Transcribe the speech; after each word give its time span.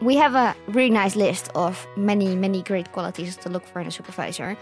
we 0.00 0.16
have 0.16 0.34
a 0.34 0.56
really 0.68 0.90
nice 0.90 1.14
list 1.14 1.50
of 1.54 1.86
many, 1.96 2.34
many 2.34 2.62
great 2.62 2.90
qualities 2.92 3.36
to 3.36 3.50
look 3.50 3.64
for 3.64 3.80
in 3.80 3.86
a 3.86 3.90
supervisor. 3.90 4.56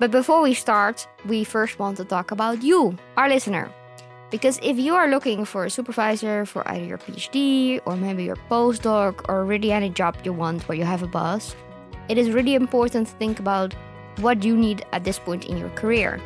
But 0.00 0.10
before 0.10 0.42
we 0.42 0.54
start, 0.54 1.06
we 1.26 1.44
first 1.44 1.78
want 1.78 1.96
to 1.98 2.04
talk 2.04 2.32
about 2.32 2.62
you, 2.62 2.96
our 3.16 3.28
listener. 3.28 3.70
Because 4.30 4.58
if 4.62 4.78
you 4.78 4.94
are 4.94 5.08
looking 5.08 5.44
for 5.44 5.64
a 5.64 5.70
supervisor 5.70 6.44
for 6.44 6.66
either 6.68 6.84
your 6.84 6.98
PhD 6.98 7.80
or 7.84 7.96
maybe 7.96 8.24
your 8.24 8.36
postdoc 8.50 9.28
or 9.28 9.44
really 9.44 9.72
any 9.72 9.90
job 9.90 10.16
you 10.24 10.32
want 10.32 10.68
where 10.68 10.78
you 10.78 10.84
have 10.84 11.02
a 11.02 11.08
boss, 11.08 11.54
it 12.08 12.18
is 12.18 12.30
really 12.30 12.54
important 12.54 13.06
to 13.08 13.14
think 13.14 13.38
about 13.38 13.74
what 14.18 14.42
you 14.42 14.56
need 14.56 14.84
at 14.92 15.04
this 15.04 15.18
point 15.18 15.46
in 15.46 15.56
your 15.56 15.70
career. 15.70 16.20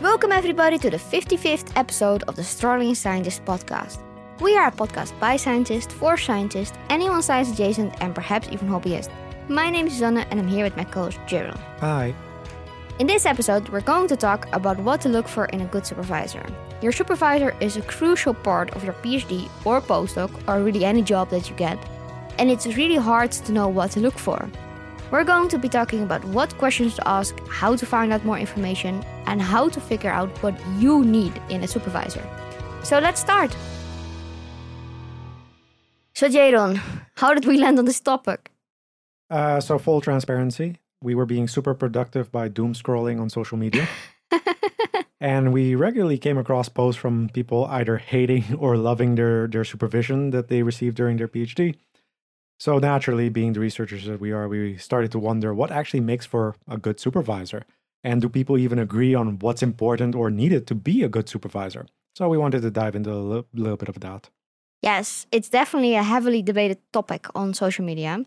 Welcome, 0.00 0.32
everybody, 0.32 0.78
to 0.78 0.90
the 0.90 0.98
55th 0.98 1.72
episode 1.76 2.22
of 2.24 2.36
the 2.36 2.44
Struggling 2.44 2.94
Scientist 2.94 3.44
podcast. 3.44 4.05
We 4.38 4.54
are 4.58 4.68
a 4.68 4.70
podcast 4.70 5.18
by 5.18 5.36
scientists, 5.36 5.94
for 5.94 6.18
scientists, 6.18 6.76
anyone 6.90 7.22
science 7.22 7.50
adjacent, 7.50 7.94
and 8.02 8.14
perhaps 8.14 8.48
even 8.52 8.68
hobbyists. 8.68 9.10
My 9.48 9.70
name 9.70 9.86
is 9.86 9.94
Suzanne, 9.94 10.18
and 10.18 10.38
I'm 10.38 10.46
here 10.46 10.64
with 10.64 10.76
my 10.76 10.84
co 10.84 11.04
host 11.04 11.18
Jayron. 11.26 11.58
Hi. 11.80 12.14
In 12.98 13.06
this 13.06 13.24
episode, 13.24 13.70
we're 13.70 13.80
going 13.80 14.08
to 14.08 14.16
talk 14.16 14.46
about 14.52 14.78
what 14.80 15.00
to 15.02 15.08
look 15.08 15.26
for 15.26 15.46
in 15.46 15.62
a 15.62 15.64
good 15.64 15.86
supervisor. 15.86 16.44
Your 16.82 16.92
supervisor 16.92 17.56
is 17.60 17.78
a 17.78 17.82
crucial 17.82 18.34
part 18.34 18.76
of 18.76 18.84
your 18.84 18.92
PhD 18.92 19.48
or 19.64 19.80
postdoc, 19.80 20.30
or 20.46 20.62
really 20.62 20.84
any 20.84 21.00
job 21.00 21.30
that 21.30 21.48
you 21.48 21.56
get, 21.56 21.78
and 22.38 22.50
it's 22.50 22.66
really 22.76 22.96
hard 22.96 23.32
to 23.32 23.52
know 23.52 23.68
what 23.68 23.92
to 23.92 24.00
look 24.00 24.18
for. 24.18 24.50
We're 25.10 25.24
going 25.24 25.48
to 25.48 25.58
be 25.58 25.70
talking 25.70 26.02
about 26.02 26.22
what 26.26 26.58
questions 26.58 26.96
to 26.96 27.08
ask, 27.08 27.34
how 27.48 27.74
to 27.74 27.86
find 27.86 28.12
out 28.12 28.26
more 28.26 28.38
information, 28.38 29.02
and 29.24 29.40
how 29.40 29.70
to 29.70 29.80
figure 29.80 30.10
out 30.10 30.28
what 30.42 30.54
you 30.76 31.06
need 31.06 31.40
in 31.48 31.62
a 31.62 31.66
supervisor. 31.66 32.22
So 32.82 32.98
let's 32.98 33.22
start. 33.22 33.56
So, 36.16 36.30
Jayron, 36.30 36.80
how 37.16 37.34
did 37.34 37.44
we 37.44 37.58
land 37.58 37.78
on 37.78 37.84
this 37.84 38.00
topic? 38.00 38.50
Uh, 39.28 39.60
so, 39.60 39.78
full 39.78 40.00
transparency, 40.00 40.78
we 41.02 41.14
were 41.14 41.26
being 41.26 41.46
super 41.46 41.74
productive 41.74 42.32
by 42.32 42.48
doom 42.48 42.72
scrolling 42.72 43.20
on 43.20 43.28
social 43.28 43.58
media. 43.58 43.86
and 45.20 45.52
we 45.52 45.74
regularly 45.74 46.16
came 46.16 46.38
across 46.38 46.70
posts 46.70 46.98
from 46.98 47.28
people 47.34 47.66
either 47.66 47.98
hating 47.98 48.54
or 48.58 48.78
loving 48.78 49.16
their, 49.16 49.46
their 49.46 49.62
supervision 49.62 50.30
that 50.30 50.48
they 50.48 50.62
received 50.62 50.96
during 50.96 51.18
their 51.18 51.28
PhD. 51.28 51.76
So, 52.58 52.78
naturally, 52.78 53.28
being 53.28 53.52
the 53.52 53.60
researchers 53.60 54.06
that 54.06 54.18
we 54.18 54.32
are, 54.32 54.48
we 54.48 54.78
started 54.78 55.12
to 55.12 55.18
wonder 55.18 55.52
what 55.52 55.70
actually 55.70 56.00
makes 56.00 56.24
for 56.24 56.56
a 56.66 56.78
good 56.78 56.98
supervisor. 56.98 57.66
And 58.02 58.22
do 58.22 58.30
people 58.30 58.56
even 58.56 58.78
agree 58.78 59.14
on 59.14 59.38
what's 59.40 59.62
important 59.62 60.14
or 60.14 60.30
needed 60.30 60.66
to 60.68 60.74
be 60.74 61.02
a 61.02 61.10
good 61.10 61.28
supervisor? 61.28 61.84
So, 62.14 62.26
we 62.30 62.38
wanted 62.38 62.62
to 62.62 62.70
dive 62.70 62.96
into 62.96 63.12
a 63.12 63.20
little, 63.20 63.46
little 63.52 63.76
bit 63.76 63.90
of 63.90 64.00
that. 64.00 64.30
Yes, 64.82 65.26
it's 65.32 65.48
definitely 65.48 65.94
a 65.94 66.02
heavily 66.02 66.42
debated 66.42 66.78
topic 66.92 67.26
on 67.34 67.54
social 67.54 67.84
media, 67.84 68.24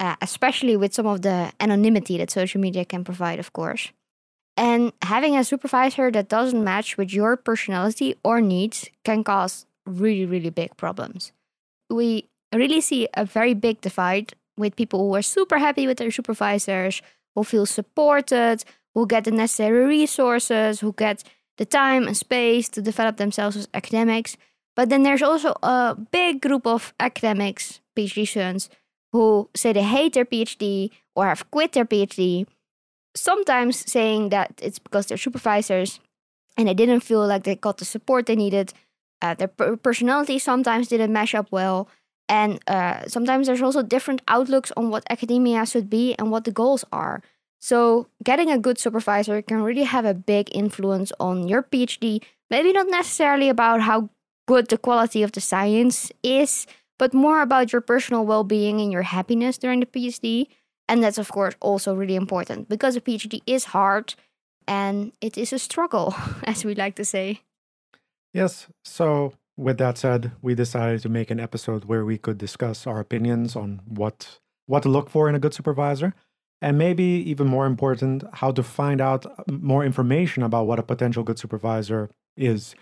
uh, 0.00 0.16
especially 0.22 0.76
with 0.76 0.94
some 0.94 1.06
of 1.06 1.22
the 1.22 1.52
anonymity 1.60 2.18
that 2.18 2.30
social 2.30 2.60
media 2.60 2.84
can 2.84 3.04
provide, 3.04 3.38
of 3.38 3.52
course. 3.52 3.92
And 4.56 4.92
having 5.02 5.36
a 5.36 5.44
supervisor 5.44 6.10
that 6.10 6.28
doesn't 6.28 6.64
match 6.64 6.96
with 6.96 7.12
your 7.12 7.36
personality 7.36 8.16
or 8.24 8.40
needs 8.40 8.90
can 9.04 9.22
cause 9.22 9.66
really, 9.86 10.26
really 10.26 10.50
big 10.50 10.76
problems. 10.76 11.32
We 11.90 12.28
really 12.52 12.80
see 12.80 13.08
a 13.14 13.24
very 13.24 13.54
big 13.54 13.80
divide 13.80 14.34
with 14.56 14.76
people 14.76 15.00
who 15.00 15.14
are 15.14 15.22
super 15.22 15.58
happy 15.58 15.86
with 15.86 15.98
their 15.98 16.10
supervisors, 16.10 17.02
who 17.34 17.44
feel 17.44 17.66
supported, 17.66 18.64
who 18.94 19.06
get 19.06 19.24
the 19.24 19.30
necessary 19.30 19.84
resources, 19.84 20.80
who 20.80 20.92
get 20.92 21.22
the 21.56 21.64
time 21.64 22.06
and 22.06 22.16
space 22.16 22.68
to 22.70 22.82
develop 22.82 23.16
themselves 23.16 23.56
as 23.56 23.68
academics 23.74 24.36
but 24.78 24.90
then 24.90 25.02
there's 25.02 25.22
also 25.22 25.56
a 25.60 25.96
big 26.12 26.40
group 26.40 26.64
of 26.64 26.94
academics, 27.00 27.80
PhD 27.98 28.24
students, 28.24 28.70
who 29.10 29.50
say 29.56 29.72
they 29.72 29.82
hate 29.82 30.12
their 30.12 30.24
PhD 30.24 30.90
or 31.16 31.26
have 31.26 31.50
quit 31.50 31.72
their 31.72 31.84
PhD, 31.84 32.46
sometimes 33.12 33.90
saying 33.90 34.28
that 34.28 34.52
it's 34.62 34.78
because 34.78 35.06
they're 35.06 35.18
supervisors 35.18 35.98
and 36.56 36.68
they 36.68 36.74
didn't 36.74 37.00
feel 37.00 37.26
like 37.26 37.42
they 37.42 37.56
got 37.56 37.78
the 37.78 37.84
support 37.84 38.26
they 38.26 38.36
needed. 38.36 38.72
Uh, 39.20 39.34
their 39.34 39.48
personality 39.48 40.38
sometimes 40.38 40.86
didn't 40.86 41.12
mesh 41.12 41.34
up 41.34 41.50
well. 41.50 41.88
And 42.28 42.60
uh, 42.68 43.08
sometimes 43.08 43.48
there's 43.48 43.62
also 43.62 43.82
different 43.82 44.22
outlooks 44.28 44.70
on 44.76 44.90
what 44.90 45.02
academia 45.10 45.66
should 45.66 45.90
be 45.90 46.14
and 46.20 46.30
what 46.30 46.44
the 46.44 46.52
goals 46.52 46.84
are. 46.92 47.20
So, 47.58 48.06
getting 48.22 48.48
a 48.48 48.58
good 48.58 48.78
supervisor 48.78 49.42
can 49.42 49.60
really 49.60 49.82
have 49.82 50.04
a 50.04 50.14
big 50.14 50.54
influence 50.54 51.10
on 51.18 51.48
your 51.48 51.64
PhD. 51.64 52.22
Maybe 52.48 52.72
not 52.72 52.86
necessarily 52.86 53.48
about 53.48 53.80
how 53.80 54.10
good 54.48 54.68
the 54.68 54.78
quality 54.78 55.22
of 55.22 55.30
the 55.32 55.40
science 55.40 56.10
is, 56.22 56.66
but 56.98 57.12
more 57.12 57.42
about 57.42 57.70
your 57.72 57.82
personal 57.82 58.24
well 58.24 58.44
being 58.44 58.80
and 58.80 58.90
your 58.90 59.02
happiness 59.02 59.58
during 59.58 59.80
the 59.80 59.86
PhD. 59.86 60.46
And 60.88 61.04
that's, 61.04 61.18
of 61.18 61.30
course, 61.30 61.54
also 61.60 61.94
really 61.94 62.16
important 62.16 62.68
because 62.68 62.96
a 62.96 63.00
PhD 63.00 63.42
is 63.46 63.66
hard 63.66 64.14
and 64.66 65.12
it 65.20 65.36
is 65.36 65.52
a 65.52 65.58
struggle, 65.58 66.14
as 66.44 66.64
we 66.64 66.74
like 66.74 66.96
to 66.96 67.04
say. 67.04 67.42
Yes. 68.32 68.68
So, 68.84 69.34
with 69.56 69.78
that 69.78 69.98
said, 69.98 70.32
we 70.40 70.54
decided 70.54 71.02
to 71.02 71.08
make 71.08 71.30
an 71.30 71.40
episode 71.40 71.84
where 71.84 72.04
we 72.04 72.16
could 72.16 72.38
discuss 72.38 72.86
our 72.86 73.00
opinions 73.00 73.54
on 73.54 73.80
what 73.86 74.40
what 74.66 74.82
to 74.82 74.88
look 74.88 75.08
for 75.10 75.28
in 75.28 75.34
a 75.34 75.38
good 75.38 75.54
supervisor, 75.54 76.14
and 76.60 76.76
maybe 76.76 77.04
even 77.04 77.46
more 77.46 77.66
important, 77.66 78.22
how 78.34 78.50
to 78.52 78.62
find 78.62 79.00
out 79.00 79.24
uh, 79.26 79.44
more 79.50 79.84
information 79.84 80.42
about 80.42 80.66
what 80.66 80.78
a 80.78 80.82
potential 80.82 81.22
good 81.22 81.38
supervisor 81.38 82.10
is. 82.36 82.74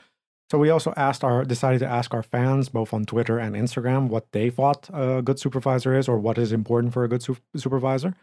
So 0.50 0.58
we 0.58 0.70
also 0.70 0.94
asked 0.96 1.24
our 1.24 1.44
decided 1.44 1.80
to 1.80 1.86
ask 1.86 2.14
our 2.14 2.22
fans 2.22 2.68
both 2.68 2.94
on 2.94 3.04
Twitter 3.04 3.38
and 3.38 3.56
Instagram 3.56 4.08
what 4.08 4.30
they 4.32 4.48
thought 4.50 4.88
a 4.92 5.20
good 5.22 5.40
supervisor 5.40 5.94
is 5.94 6.08
or 6.08 6.18
what 6.18 6.38
is 6.38 6.52
important 6.52 6.92
for 6.92 7.02
a 7.02 7.08
good 7.08 7.22
su- 7.22 7.38
supervisor. 7.56 8.14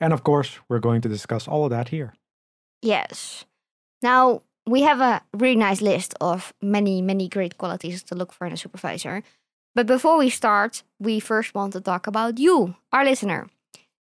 And 0.00 0.12
of 0.12 0.22
course, 0.24 0.58
we're 0.68 0.78
going 0.78 1.00
to 1.02 1.08
discuss 1.08 1.46
all 1.46 1.64
of 1.64 1.70
that 1.70 1.88
here. 1.88 2.14
Yes. 2.82 3.44
Now, 4.02 4.42
we 4.66 4.82
have 4.82 5.00
a 5.00 5.22
really 5.34 5.56
nice 5.56 5.80
list 5.80 6.14
of 6.20 6.52
many, 6.60 7.00
many 7.02 7.28
great 7.28 7.56
qualities 7.58 8.02
to 8.04 8.14
look 8.14 8.32
for 8.32 8.46
in 8.46 8.52
a 8.52 8.56
supervisor. 8.56 9.22
But 9.74 9.86
before 9.86 10.16
we 10.18 10.30
start, 10.30 10.82
we 10.98 11.20
first 11.20 11.54
want 11.54 11.74
to 11.74 11.80
talk 11.80 12.06
about 12.06 12.38
you, 12.38 12.74
our 12.92 13.04
listener. 13.04 13.48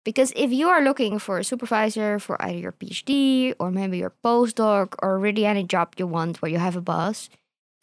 Because 0.04 0.32
if 0.36 0.52
you 0.52 0.68
are 0.68 0.82
looking 0.82 1.18
for 1.18 1.38
a 1.38 1.44
supervisor 1.44 2.18
for 2.18 2.40
either 2.40 2.58
your 2.58 2.72
PhD 2.72 3.54
or 3.58 3.70
maybe 3.70 3.98
your 3.98 4.12
postdoc 4.24 4.94
or 5.02 5.18
really 5.18 5.46
any 5.46 5.64
job 5.64 5.94
you 5.96 6.06
want 6.06 6.40
where 6.40 6.50
you 6.50 6.58
have 6.58 6.76
a 6.76 6.80
boss, 6.80 7.30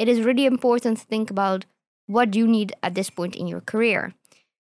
it 0.02 0.08
is 0.08 0.26
really 0.26 0.46
important 0.46 0.98
to 0.98 1.06
think 1.06 1.30
about 1.30 1.66
what 2.08 2.36
you 2.36 2.48
need 2.48 2.74
at 2.82 2.96
this 2.96 3.10
point 3.10 3.36
in 3.36 3.48
your 3.48 3.62
career. 3.62 4.14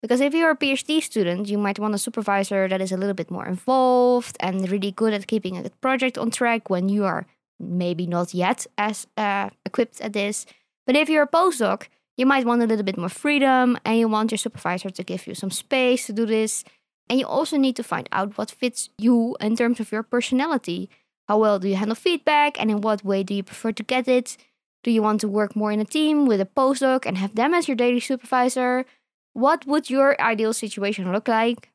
Because 0.02 0.22
if 0.22 0.34
you're 0.34 0.52
a 0.52 0.58
PhD 0.58 1.04
student, 1.04 1.50
you 1.50 1.58
might 1.58 1.80
want 1.80 1.96
a 1.96 1.98
supervisor 1.98 2.68
that 2.68 2.82
is 2.82 2.92
a 2.92 2.98
little 2.98 3.14
bit 3.14 3.30
more 3.30 3.46
involved 3.46 4.38
and 4.40 4.70
really 4.70 4.92
good 4.92 5.14
at 5.14 5.28
keeping 5.28 5.58
a 5.58 5.70
project 5.82 6.18
on 6.18 6.32
track 6.32 6.70
when 6.70 6.88
you 6.88 7.04
are 7.04 7.26
maybe 7.60 8.06
not 8.08 8.34
yet 8.34 8.66
as 8.78 9.08
uh, 9.18 9.50
equipped 9.66 10.00
at 10.00 10.14
this. 10.14 10.46
But 10.86 10.96
if 10.96 11.10
you're 11.10 11.24
a 11.24 11.28
postdoc, 11.28 11.88
you 12.16 12.26
might 12.26 12.46
want 12.46 12.62
a 12.62 12.68
little 12.68 12.86
bit 12.86 12.98
more 12.98 13.10
freedom 13.10 13.78
and 13.84 14.00
you 14.00 14.08
want 14.08 14.32
your 14.32 14.38
supervisor 14.38 14.90
to 14.90 15.04
give 15.04 15.28
you 15.28 15.36
some 15.36 15.52
space 15.52 16.06
to 16.06 16.14
do 16.14 16.26
this. 16.26 16.64
And 17.10 17.20
you 17.20 17.26
also 17.26 17.58
need 17.58 17.76
to 17.76 17.84
find 17.84 18.08
out 18.12 18.38
what 18.38 18.52
fits 18.52 18.90
you 18.98 19.36
in 19.42 19.58
terms 19.58 19.80
of 19.80 19.92
your 19.92 20.04
personality. 20.04 20.90
How 21.28 21.38
well 21.40 21.60
do 21.60 21.68
you 21.68 21.76
handle 21.76 21.96
feedback 21.96 22.60
and 22.60 22.72
in 22.72 22.82
what 22.82 23.04
way 23.04 23.24
do 23.24 23.34
you 23.34 23.44
prefer 23.44 23.74
to 23.74 23.84
get 23.84 24.08
it? 24.08 24.38
Do 24.84 24.92
you 24.92 25.02
want 25.02 25.22
to 25.22 25.28
work 25.28 25.56
more 25.56 25.72
in 25.72 25.80
a 25.80 25.86
team 25.86 26.26
with 26.26 26.40
a 26.40 26.46
postdoc 26.46 27.06
and 27.06 27.18
have 27.18 27.36
them 27.36 27.54
as 27.54 27.68
your 27.68 27.76
daily 27.76 28.00
supervisor? 28.00 28.86
What 29.34 29.66
would 29.68 29.90
your 29.90 30.20
ideal 30.22 30.54
situation 30.54 31.12
look 31.12 31.28
like? 31.28 31.70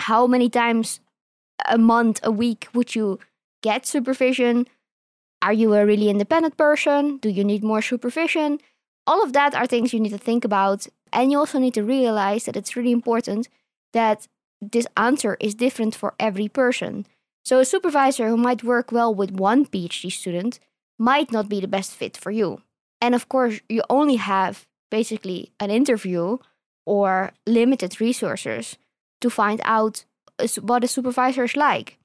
How 0.00 0.26
many 0.26 0.48
times 0.48 1.00
a 1.68 1.78
month, 1.78 2.20
a 2.22 2.30
week 2.30 2.68
would 2.74 2.94
you 2.94 3.18
get 3.62 3.86
supervision? 3.86 4.66
Are 5.42 5.52
you 5.52 5.74
a 5.74 5.84
really 5.84 6.08
independent 6.08 6.56
person? 6.56 7.18
Do 7.18 7.28
you 7.28 7.44
need 7.44 7.64
more 7.64 7.82
supervision? 7.82 8.60
All 9.06 9.22
of 9.22 9.32
that 9.32 9.54
are 9.54 9.66
things 9.66 9.92
you 9.92 10.00
need 10.00 10.10
to 10.10 10.18
think 10.18 10.44
about. 10.44 10.86
And 11.12 11.30
you 11.30 11.38
also 11.38 11.58
need 11.58 11.74
to 11.74 11.82
realize 11.82 12.44
that 12.44 12.56
it's 12.56 12.76
really 12.76 12.92
important 12.92 13.48
that 13.92 14.28
this 14.60 14.86
answer 14.96 15.36
is 15.40 15.54
different 15.54 15.94
for 15.94 16.14
every 16.20 16.48
person. 16.48 17.06
So, 17.44 17.58
a 17.58 17.64
supervisor 17.64 18.28
who 18.28 18.36
might 18.36 18.62
work 18.62 18.92
well 18.92 19.12
with 19.12 19.32
one 19.32 19.66
PhD 19.66 20.12
student 20.12 20.60
might 21.02 21.32
not 21.32 21.48
be 21.48 21.60
the 21.60 21.74
best 21.76 21.90
fit 22.00 22.16
for 22.16 22.30
you. 22.30 22.62
And 23.00 23.12
of 23.14 23.28
course, 23.28 23.60
you 23.68 23.82
only 23.90 24.16
have 24.16 24.66
basically 24.88 25.50
an 25.58 25.70
interview 25.70 26.38
or 26.86 27.32
limited 27.44 28.00
resources 28.00 28.76
to 29.20 29.28
find 29.28 29.60
out 29.64 30.04
what 30.60 30.84
a 30.84 30.88
supervisor 30.88 31.44
is 31.44 31.56
like. 31.56 31.98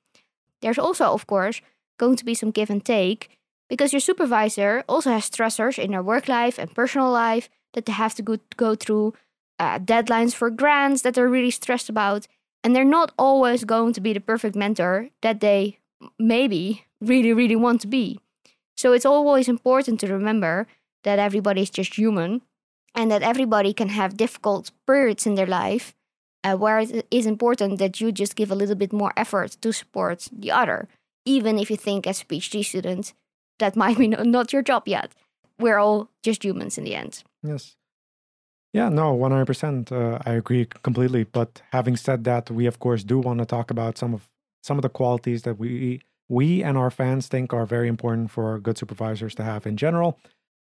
There's 0.61 0.79
also, 0.79 1.05
of 1.13 1.27
course, 1.27 1.61
going 1.99 2.15
to 2.15 2.25
be 2.25 2.33
some 2.33 2.49
give 2.49 2.71
and 2.71 2.83
take 2.83 3.29
because 3.69 3.93
your 3.93 3.99
supervisor 3.99 4.83
also 4.89 5.11
has 5.11 5.29
stressors 5.29 5.77
in 5.77 5.91
their 5.91 6.01
work 6.01 6.27
life 6.27 6.57
and 6.57 6.73
personal 6.73 7.11
life 7.11 7.49
that 7.73 7.85
they 7.85 7.93
have 7.93 8.15
to 8.15 8.39
go, 8.57 8.75
through, 8.75 9.13
uh, 9.59 9.77
deadlines 9.77 10.33
for 10.33 10.49
grants 10.49 11.03
that 11.03 11.13
they're 11.13 11.29
really 11.29 11.51
stressed 11.51 11.89
about, 11.89 12.27
and 12.63 12.75
they're 12.75 12.95
not 12.97 13.11
always 13.19 13.63
going 13.63 13.93
to 13.93 14.01
be 14.01 14.13
the 14.13 14.19
perfect 14.31 14.55
mentor 14.55 15.09
that 15.21 15.39
they 15.39 15.77
maybe 16.17 16.85
really, 16.99 17.33
really 17.33 17.55
want 17.55 17.81
to 17.81 17.87
be. 17.87 18.19
So 18.77 18.93
it's 18.93 19.05
always 19.05 19.47
important 19.47 19.99
to 19.99 20.07
remember 20.07 20.67
that 21.03 21.19
everybody 21.19 21.61
is 21.61 21.69
just 21.69 21.97
human 21.97 22.41
and 22.93 23.11
that 23.11 23.23
everybody 23.23 23.73
can 23.73 23.89
have 23.89 24.17
difficult 24.17 24.71
periods 24.85 25.25
in 25.25 25.35
their 25.35 25.47
life 25.47 25.93
uh, 26.43 26.55
where 26.55 26.79
it 26.79 27.07
is 27.11 27.25
important 27.25 27.79
that 27.79 27.99
you 27.99 28.11
just 28.11 28.35
give 28.35 28.51
a 28.51 28.55
little 28.55 28.75
bit 28.75 28.93
more 28.93 29.13
effort 29.17 29.57
to 29.61 29.73
support 29.73 30.27
the 30.31 30.51
other, 30.51 30.87
even 31.25 31.57
if 31.57 31.69
you 31.69 31.77
think 31.77 32.07
as 32.07 32.21
a 32.21 32.25
PhD 32.25 32.63
student 32.63 33.13
that 33.59 33.75
might 33.75 33.97
be 33.97 34.07
no, 34.13 34.23
not 34.23 34.53
your 34.53 34.61
job 34.61 34.87
yet. 34.87 35.11
We're 35.59 35.79
all 35.79 36.09
just 36.23 36.43
humans 36.43 36.77
in 36.77 36.83
the 36.83 36.95
end. 36.95 37.23
Yes. 37.43 37.75
Yeah, 38.73 38.89
no, 38.89 39.17
100%. 39.17 39.91
Uh, 39.91 40.19
I 40.25 40.33
agree 40.33 40.67
completely. 40.83 41.23
But 41.23 41.61
having 41.71 41.97
said 41.97 42.23
that, 42.25 42.51
we 42.51 42.67
of 42.67 42.79
course 42.79 43.03
do 43.03 43.17
want 43.17 43.39
to 43.39 43.45
talk 43.45 43.71
about 43.71 43.97
some 43.97 44.13
of 44.13 44.29
some 44.61 44.77
of 44.77 44.81
the 44.81 44.89
qualities 44.89 45.43
that 45.43 45.57
we 45.57 46.01
we 46.29 46.63
and 46.63 46.77
our 46.77 46.89
fans 46.89 47.27
think 47.27 47.53
are 47.53 47.65
very 47.65 47.87
important 47.87 48.31
for 48.31 48.59
good 48.59 48.77
supervisors 48.77 49.35
to 49.35 49.43
have 49.43 49.65
in 49.65 49.77
general. 49.77 50.19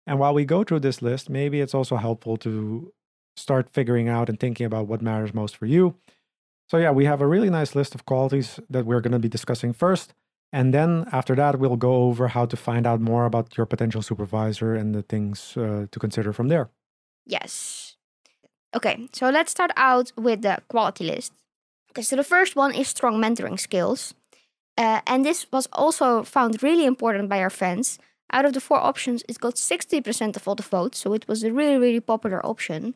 And 0.05 0.19
while 0.19 0.33
we 0.33 0.45
go 0.45 0.63
through 0.63 0.81
this 0.81 1.01
list, 1.01 1.29
maybe 1.29 1.61
it's 1.61 1.73
also 1.73 1.97
helpful 1.97 2.37
to 2.37 2.93
start 3.35 3.69
figuring 3.69 4.09
out 4.09 4.29
and 4.29 4.39
thinking 4.39 4.65
about 4.65 4.87
what 4.87 5.01
matters 5.01 5.33
most 5.33 5.55
for 5.55 5.65
you. 5.65 5.95
So, 6.69 6.77
yeah, 6.77 6.91
we 6.91 7.05
have 7.05 7.21
a 7.21 7.27
really 7.27 7.49
nice 7.49 7.75
list 7.75 7.95
of 7.95 8.05
qualities 8.05 8.59
that 8.69 8.85
we're 8.85 9.01
going 9.01 9.13
to 9.13 9.19
be 9.19 9.29
discussing 9.29 9.73
first. 9.73 10.13
And 10.51 10.73
then 10.73 11.07
after 11.11 11.35
that, 11.35 11.59
we'll 11.59 11.75
go 11.75 12.03
over 12.03 12.29
how 12.29 12.45
to 12.45 12.57
find 12.57 12.87
out 12.87 13.01
more 13.01 13.25
about 13.25 13.57
your 13.57 13.65
potential 13.65 14.01
supervisor 14.01 14.75
and 14.75 14.95
the 14.95 15.01
things 15.01 15.55
uh, 15.57 15.87
to 15.91 15.99
consider 15.99 16.33
from 16.33 16.47
there. 16.47 16.69
Yes. 17.25 17.97
Okay, 18.75 19.07
so 19.13 19.29
let's 19.29 19.51
start 19.51 19.71
out 19.75 20.11
with 20.17 20.41
the 20.41 20.59
quality 20.67 21.03
list. 21.03 21.33
Okay, 21.91 22.01
so 22.01 22.15
the 22.15 22.23
first 22.23 22.55
one 22.55 22.73
is 22.73 22.87
strong 22.87 23.21
mentoring 23.21 23.59
skills. 23.59 24.13
Uh, 24.77 25.01
and 25.07 25.25
this 25.25 25.47
was 25.51 25.67
also 25.73 26.23
found 26.23 26.61
really 26.61 26.85
important 26.85 27.29
by 27.29 27.39
our 27.39 27.49
fans. 27.49 27.97
Out 28.31 28.45
of 28.45 28.53
the 28.53 28.61
four 28.61 28.77
options, 28.77 29.23
it 29.27 29.39
got 29.39 29.55
60% 29.55 30.35
of 30.35 30.47
all 30.47 30.55
the 30.55 30.63
votes, 30.63 30.99
so 30.99 31.13
it 31.13 31.27
was 31.27 31.43
a 31.43 31.51
really, 31.51 31.77
really 31.77 31.99
popular 31.99 32.45
option. 32.45 32.93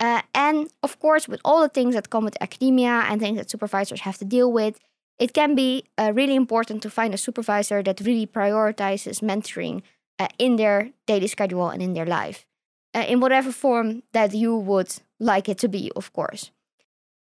Uh, 0.00 0.22
and 0.34 0.68
of 0.82 0.98
course, 1.00 1.26
with 1.28 1.40
all 1.44 1.60
the 1.60 1.68
things 1.68 1.94
that 1.94 2.10
come 2.10 2.24
with 2.24 2.40
academia 2.40 3.04
and 3.08 3.20
things 3.20 3.36
that 3.36 3.50
supervisors 3.50 4.02
have 4.02 4.16
to 4.18 4.24
deal 4.24 4.50
with, 4.50 4.78
it 5.18 5.34
can 5.34 5.56
be 5.56 5.84
uh, 5.98 6.12
really 6.14 6.36
important 6.36 6.80
to 6.82 6.90
find 6.90 7.12
a 7.12 7.18
supervisor 7.18 7.82
that 7.82 8.00
really 8.00 8.26
prioritizes 8.26 9.20
mentoring 9.20 9.82
uh, 10.20 10.28
in 10.38 10.56
their 10.56 10.90
daily 11.06 11.26
schedule 11.26 11.68
and 11.68 11.82
in 11.82 11.94
their 11.94 12.06
life, 12.06 12.46
uh, 12.94 13.04
in 13.08 13.18
whatever 13.18 13.50
form 13.50 14.02
that 14.12 14.32
you 14.32 14.56
would 14.56 14.94
like 15.18 15.48
it 15.48 15.58
to 15.58 15.68
be, 15.68 15.90
of 15.96 16.12
course. 16.12 16.52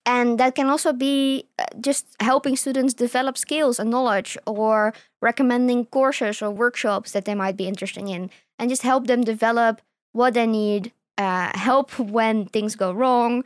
And 0.06 0.38
that 0.38 0.56
can 0.56 0.70
also 0.70 0.92
be 0.92 1.46
uh, 1.58 1.66
just 1.80 2.08
helping 2.20 2.58
students 2.58 2.94
develop 2.94 3.38
skills 3.38 3.80
and 3.80 3.90
knowledge, 3.90 4.38
or 4.46 4.94
recommending 5.22 5.86
courses 5.86 6.42
or 6.42 6.52
workshops 6.52 7.14
that 7.14 7.24
they 7.24 7.36
might 7.36 7.56
be 7.56 7.68
interested 7.68 8.08
in, 8.08 8.30
and 8.60 8.70
just 8.70 8.82
help 8.82 9.08
them 9.08 9.22
develop 9.22 9.82
what 10.12 10.34
they 10.34 10.46
need, 10.46 10.92
uh, 11.18 11.58
help 11.58 11.98
when 11.98 12.46
things 12.48 12.76
go 12.76 12.92
wrong, 12.92 13.46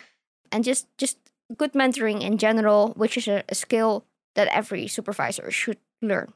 and 0.51 0.63
just 0.63 0.87
just 0.97 1.17
good 1.55 1.73
mentoring 1.73 2.21
in 2.21 2.37
general, 2.37 2.93
which 2.95 3.17
is 3.17 3.27
a, 3.27 3.43
a 3.49 3.55
skill 3.55 4.03
that 4.33 4.47
every 4.47 4.87
supervisor 4.87 5.51
should 5.51 5.77
learn. 6.01 6.33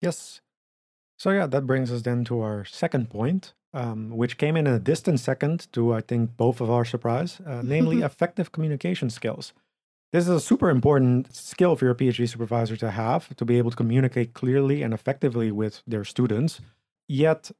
Yes. 0.00 0.40
So, 1.16 1.30
yeah, 1.30 1.46
that 1.46 1.66
brings 1.66 1.90
us 1.90 2.02
then 2.02 2.24
to 2.24 2.40
our 2.40 2.64
second 2.64 3.08
point, 3.08 3.54
um, 3.74 4.10
which 4.10 4.38
came 4.38 4.56
in 4.56 4.66
a 4.66 4.78
distant 4.78 5.20
second 5.20 5.70
to, 5.72 5.92
I 5.92 6.00
think, 6.00 6.36
both 6.36 6.60
of 6.60 6.70
our 6.70 6.84
surprise, 6.84 7.40
uh, 7.46 7.60
namely 7.64 8.02
effective 8.02 8.52
communication 8.52 9.10
skills. 9.10 9.52
This 10.12 10.24
is 10.24 10.30
a 10.30 10.40
super 10.40 10.70
important 10.70 11.34
skill 11.34 11.74
for 11.74 11.84
your 11.86 11.94
PhD 11.94 12.28
supervisor 12.28 12.76
to 12.76 12.92
have 12.92 13.34
to 13.36 13.44
be 13.44 13.58
able 13.58 13.72
to 13.72 13.76
communicate 13.76 14.32
clearly 14.32 14.82
and 14.82 14.94
effectively 14.94 15.50
with 15.50 15.82
their 15.88 16.04
students. 16.04 16.60
Yet, 17.08 17.50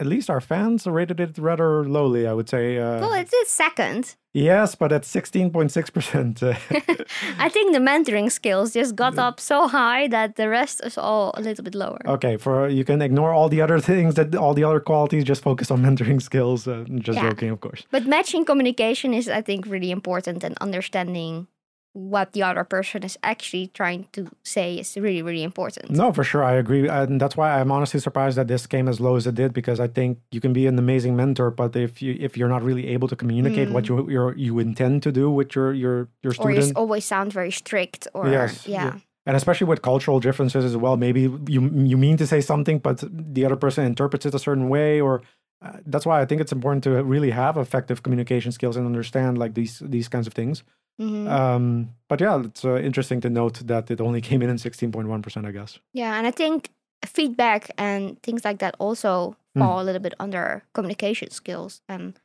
at 0.00 0.06
least 0.06 0.28
our 0.30 0.40
fans 0.40 0.86
rated 0.86 1.20
it 1.20 1.38
rather 1.38 1.84
lowly, 1.84 2.26
I 2.26 2.32
would 2.32 2.48
say. 2.48 2.78
Uh, 2.78 3.00
well, 3.00 3.12
it's 3.12 3.32
a 3.32 3.44
second. 3.46 4.16
Yes, 4.32 4.74
but 4.74 4.90
at 4.92 5.02
16.6%. 5.02 6.42
I 7.38 7.48
think 7.48 7.72
the 7.72 7.78
mentoring 7.78 8.30
skills 8.32 8.72
just 8.72 8.96
got 8.96 9.16
up 9.18 9.38
so 9.38 9.68
high 9.68 10.08
that 10.08 10.34
the 10.34 10.48
rest 10.48 10.80
is 10.84 10.98
all 10.98 11.30
a 11.36 11.40
little 11.40 11.62
bit 11.64 11.74
lower. 11.76 12.00
Okay, 12.06 12.36
for 12.36 12.68
you 12.68 12.84
can 12.84 13.00
ignore 13.00 13.32
all 13.32 13.48
the 13.48 13.60
other 13.62 13.78
things 13.78 14.14
that 14.14 14.34
all 14.34 14.52
the 14.54 14.64
other 14.64 14.80
qualities, 14.80 15.22
just 15.22 15.42
focus 15.42 15.70
on 15.70 15.82
mentoring 15.86 16.20
skills. 16.20 16.66
Uh, 16.66 16.84
just 16.98 17.16
Yeah. 17.16 17.30
joking, 17.30 17.50
of 17.50 17.60
course. 17.60 17.84
But 17.92 18.06
matching 18.06 18.44
communication 18.44 19.14
is, 19.14 19.28
I 19.28 19.40
think, 19.42 19.66
really 19.66 19.90
important, 19.92 20.42
and 20.44 20.56
understanding 20.60 21.46
what 21.94 22.32
the 22.32 22.42
other 22.42 22.64
person 22.64 23.04
is 23.04 23.16
actually 23.22 23.68
trying 23.68 24.08
to 24.12 24.26
say 24.42 24.74
is 24.74 24.96
really, 24.96 25.22
really 25.22 25.44
important. 25.44 25.90
No, 25.90 26.12
for 26.12 26.24
sure, 26.24 26.42
I 26.42 26.54
agree, 26.54 26.88
and 26.88 27.20
that's 27.20 27.36
why 27.36 27.60
I'm 27.60 27.70
honestly 27.70 28.00
surprised 28.00 28.36
that 28.36 28.48
this 28.48 28.66
came 28.66 28.88
as 28.88 29.00
low 29.00 29.14
as 29.14 29.26
it 29.28 29.36
did 29.36 29.52
because 29.52 29.78
I 29.78 29.86
think 29.86 30.18
you 30.32 30.40
can 30.40 30.52
be 30.52 30.66
an 30.66 30.76
amazing 30.76 31.14
mentor, 31.14 31.52
but 31.52 31.76
if 31.76 32.02
you 32.02 32.16
if 32.18 32.36
you're 32.36 32.48
not 32.48 32.62
really 32.64 32.88
able 32.88 33.06
to 33.08 33.16
communicate 33.16 33.70
what 33.70 33.88
you 33.88 34.10
you're, 34.10 34.36
you 34.36 34.58
intend 34.58 35.04
to 35.04 35.12
do 35.12 35.30
with 35.30 35.54
your 35.54 35.72
your 35.72 36.08
your 36.22 36.32
Mm. 36.34 36.44
Or 36.44 36.50
you 36.50 36.72
always 36.74 37.04
sound 37.04 37.32
very 37.32 37.52
strict, 37.52 38.08
or 38.12 38.28
Yes, 38.28 38.66
yeah. 38.66 38.84
yeah. 38.84 38.98
and 39.26 39.36
especially 39.36 39.68
with 39.68 39.80
cultural 39.80 40.18
differences 40.20 40.64
as 40.64 40.76
well, 40.76 40.96
maybe 40.96 41.20
you 41.48 41.60
you 41.92 41.96
mean 41.96 42.16
to 42.16 42.26
say 42.26 42.40
something, 42.40 42.80
but 42.80 43.04
the 43.34 43.44
other 43.46 43.56
person 43.56 43.84
interprets 43.84 44.26
it 44.26 44.34
a 44.34 44.38
certain 44.38 44.68
way, 44.68 45.00
or 45.00 45.22
uh, 45.62 45.78
that's 45.86 46.04
why 46.04 46.20
I 46.20 46.26
think 46.26 46.40
it's 46.40 46.52
important 46.52 46.82
to 46.84 46.90
really 47.04 47.30
have 47.30 47.56
effective 47.56 48.02
communication 48.02 48.50
skills 48.52 48.76
and 48.76 48.84
understand 48.84 49.38
like 49.38 49.54
these 49.54 49.78
these 49.78 50.08
kinds 50.08 50.26
of 50.26 50.34
things. 50.34 50.64
Mhm. 51.00 51.28
Um, 51.28 51.88
but 52.08 52.20
yeah, 52.20 52.40
it's 52.44 52.64
uh, 52.64 52.76
interesting 52.76 53.20
to 53.22 53.30
note 53.30 53.66
that 53.66 53.90
it 53.90 54.00
only 54.00 54.20
came 54.20 54.42
in 54.42 54.50
in 54.50 54.56
16.1%, 54.58 55.46
I 55.46 55.50
guess. 55.52 55.78
Yeah, 55.92 56.16
and 56.18 56.26
I 56.26 56.30
think 56.30 56.70
feedback 57.04 57.70
and 57.78 58.20
things 58.22 58.44
like 58.44 58.58
that 58.58 58.74
also 58.78 59.36
Mm. 59.56 59.60
fall 59.60 59.80
a 59.80 59.84
little 59.84 60.00
bit 60.02 60.14
under 60.18 60.62
communication 60.72 61.30
skills 61.30 61.80
and 61.88 62.18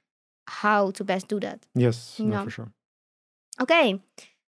how 0.48 0.92
to 0.92 1.04
best 1.04 1.27
do 1.27 1.39
that. 1.39 1.60
Yes, 1.75 2.19
no, 2.19 2.44
for 2.44 2.50
sure. 2.50 2.71
Okay, 3.62 4.00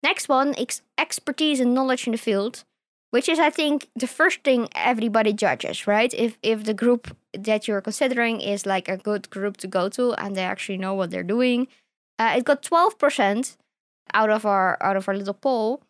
next 0.03 0.29
one 0.29 0.53
is 0.55 0.83
expertise 0.99 1.59
and 1.61 1.75
knowledge 1.75 2.07
in 2.07 2.13
the 2.13 2.19
field, 2.19 2.65
which 3.13 3.29
is 3.29 3.39
I 3.39 3.51
think 3.51 3.89
the 3.95 4.07
first 4.07 4.43
thing 4.45 4.69
everybody 4.75 5.33
judges, 5.33 5.87
right? 5.87 6.13
If 6.15 6.37
if 6.43 6.65
the 6.65 6.75
group 6.75 7.17
that 7.33 7.67
you're 7.67 7.81
considering 7.81 8.41
is 8.41 8.67
like 8.67 8.89
a 8.91 8.97
good 8.99 9.31
group 9.31 9.57
to 9.59 9.69
go 9.69 9.89
to 9.91 10.13
and 10.15 10.35
they 10.37 10.45
actually 10.45 10.79
know 10.79 10.95
what 10.95 11.11
they're 11.11 11.23
doing, 11.37 11.69
uh, 12.19 12.35
it 12.37 12.45
got 12.45 12.63
twelve 12.63 12.99
percent 12.99 13.57
out 14.15 14.31
of 14.31 14.45
our 14.47 14.77
out 14.83 14.97
of 14.97 15.09
our 15.09 15.17
little 15.17 15.35
poll, 15.35 15.83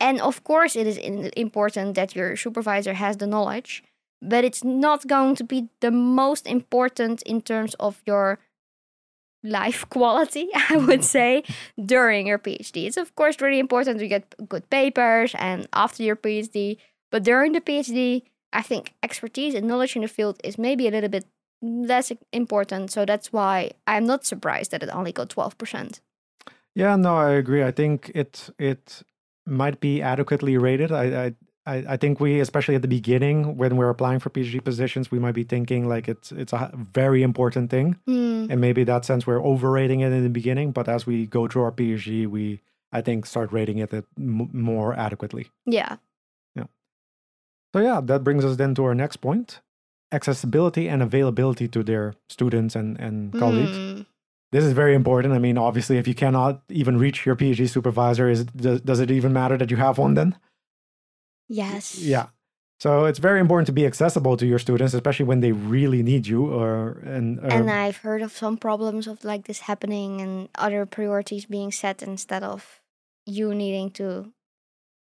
and 0.00 0.20
of 0.20 0.44
course 0.44 0.76
it 0.76 0.86
is 0.86 0.98
important 0.98 1.94
that 1.94 2.14
your 2.14 2.36
supervisor 2.36 2.94
has 2.94 3.16
the 3.16 3.26
knowledge, 3.26 3.82
but 4.20 4.44
it's 4.44 4.64
not 4.64 5.06
going 5.06 5.36
to 5.36 5.44
be 5.44 5.68
the 5.80 5.90
most 5.90 6.46
important 6.46 7.22
in 7.22 7.40
terms 7.42 7.74
of 7.74 8.02
your 8.06 8.38
life 9.42 9.88
quality, 9.90 10.48
I 10.70 10.76
would 10.76 11.00
mm-hmm. 11.00 11.02
say, 11.02 11.44
during 11.84 12.26
your 12.26 12.38
PhD. 12.38 12.86
It's 12.86 12.96
of 12.96 13.14
course 13.14 13.40
really 13.40 13.58
important 13.58 13.98
to 13.98 14.08
get 14.08 14.34
good 14.48 14.68
papers 14.70 15.34
and 15.38 15.68
after 15.72 16.02
your 16.02 16.16
PhD, 16.16 16.78
but 17.10 17.22
during 17.22 17.52
the 17.52 17.60
PhD, 17.60 18.22
I 18.52 18.62
think 18.62 18.94
expertise 19.02 19.54
and 19.54 19.66
knowledge 19.66 19.96
in 19.96 20.02
the 20.02 20.08
field 20.08 20.40
is 20.44 20.58
maybe 20.58 20.86
a 20.86 20.90
little 20.90 21.10
bit 21.10 21.26
less 21.60 22.12
important. 22.32 22.90
So 22.92 23.04
that's 23.04 23.32
why 23.32 23.72
I'm 23.86 24.06
not 24.06 24.24
surprised 24.24 24.70
that 24.70 24.82
it 24.82 24.90
only 24.90 25.12
got 25.12 25.28
12%. 25.28 26.00
Yeah, 26.74 26.96
no, 26.96 27.16
I 27.16 27.30
agree. 27.30 27.62
I 27.62 27.70
think 27.70 28.10
it 28.14 28.50
it 28.58 29.02
might 29.46 29.80
be 29.80 30.02
adequately 30.02 30.56
rated. 30.58 30.90
I 30.92 31.34
I 31.66 31.94
I 31.94 31.96
think 31.96 32.20
we, 32.20 32.40
especially 32.40 32.74
at 32.74 32.82
the 32.82 32.88
beginning, 32.88 33.56
when 33.56 33.76
we're 33.76 33.90
applying 33.90 34.20
for 34.20 34.30
PhD 34.30 34.62
positions, 34.62 35.10
we 35.10 35.18
might 35.18 35.34
be 35.34 35.44
thinking 35.44 35.88
like 35.88 36.08
it's 36.08 36.32
it's 36.32 36.52
a 36.52 36.70
very 36.92 37.22
important 37.22 37.70
thing, 37.70 37.96
Hmm. 38.06 38.46
and 38.50 38.60
maybe 38.60 38.84
that 38.84 39.04
sense 39.04 39.26
we're 39.26 39.42
overrating 39.42 40.00
it 40.00 40.12
in 40.12 40.22
the 40.22 40.30
beginning. 40.30 40.72
But 40.72 40.88
as 40.88 41.06
we 41.06 41.26
go 41.26 41.46
through 41.48 41.62
our 41.64 41.72
PhD, 41.72 42.26
we 42.26 42.60
I 42.92 43.02
think 43.02 43.26
start 43.26 43.52
rating 43.52 43.78
it 43.78 43.92
more 44.16 44.94
adequately. 44.94 45.46
Yeah. 45.66 45.96
Yeah. 46.56 46.66
So 47.74 47.80
yeah, 47.80 48.00
that 48.04 48.22
brings 48.24 48.44
us 48.44 48.56
then 48.56 48.74
to 48.74 48.84
our 48.84 48.94
next 48.94 49.16
point: 49.18 49.60
accessibility 50.12 50.88
and 50.88 51.02
availability 51.02 51.68
to 51.68 51.82
their 51.82 52.14
students 52.28 52.76
and 52.76 53.00
and 53.00 53.32
colleagues. 53.32 54.04
This 54.54 54.62
is 54.62 54.72
very 54.72 54.94
important. 54.94 55.34
I 55.34 55.40
mean, 55.40 55.58
obviously, 55.58 55.98
if 55.98 56.06
you 56.06 56.14
cannot 56.14 56.62
even 56.68 56.96
reach 56.96 57.26
your 57.26 57.34
PhD 57.34 57.68
supervisor, 57.68 58.28
is 58.28 58.44
does, 58.44 58.80
does 58.82 59.00
it 59.00 59.10
even 59.10 59.32
matter 59.32 59.56
that 59.58 59.68
you 59.68 59.76
have 59.78 59.98
one 59.98 60.14
then? 60.14 60.36
Yes. 61.48 61.98
Yeah. 61.98 62.26
So 62.78 63.04
it's 63.04 63.18
very 63.18 63.40
important 63.40 63.66
to 63.66 63.72
be 63.72 63.84
accessible 63.84 64.36
to 64.36 64.46
your 64.46 64.60
students, 64.60 64.94
especially 64.94 65.26
when 65.26 65.40
they 65.40 65.50
really 65.50 66.04
need 66.04 66.28
you. 66.28 66.46
Or 66.46 67.00
and, 67.02 67.40
uh, 67.40 67.48
And 67.48 67.68
I've 67.68 67.96
heard 67.96 68.22
of 68.22 68.30
some 68.30 68.56
problems 68.56 69.08
of 69.08 69.24
like 69.24 69.44
this 69.46 69.60
happening 69.60 70.20
and 70.20 70.48
other 70.54 70.86
priorities 70.86 71.46
being 71.46 71.72
set 71.72 72.00
instead 72.00 72.44
of 72.44 72.80
you 73.26 73.54
needing 73.54 73.90
to 73.98 74.32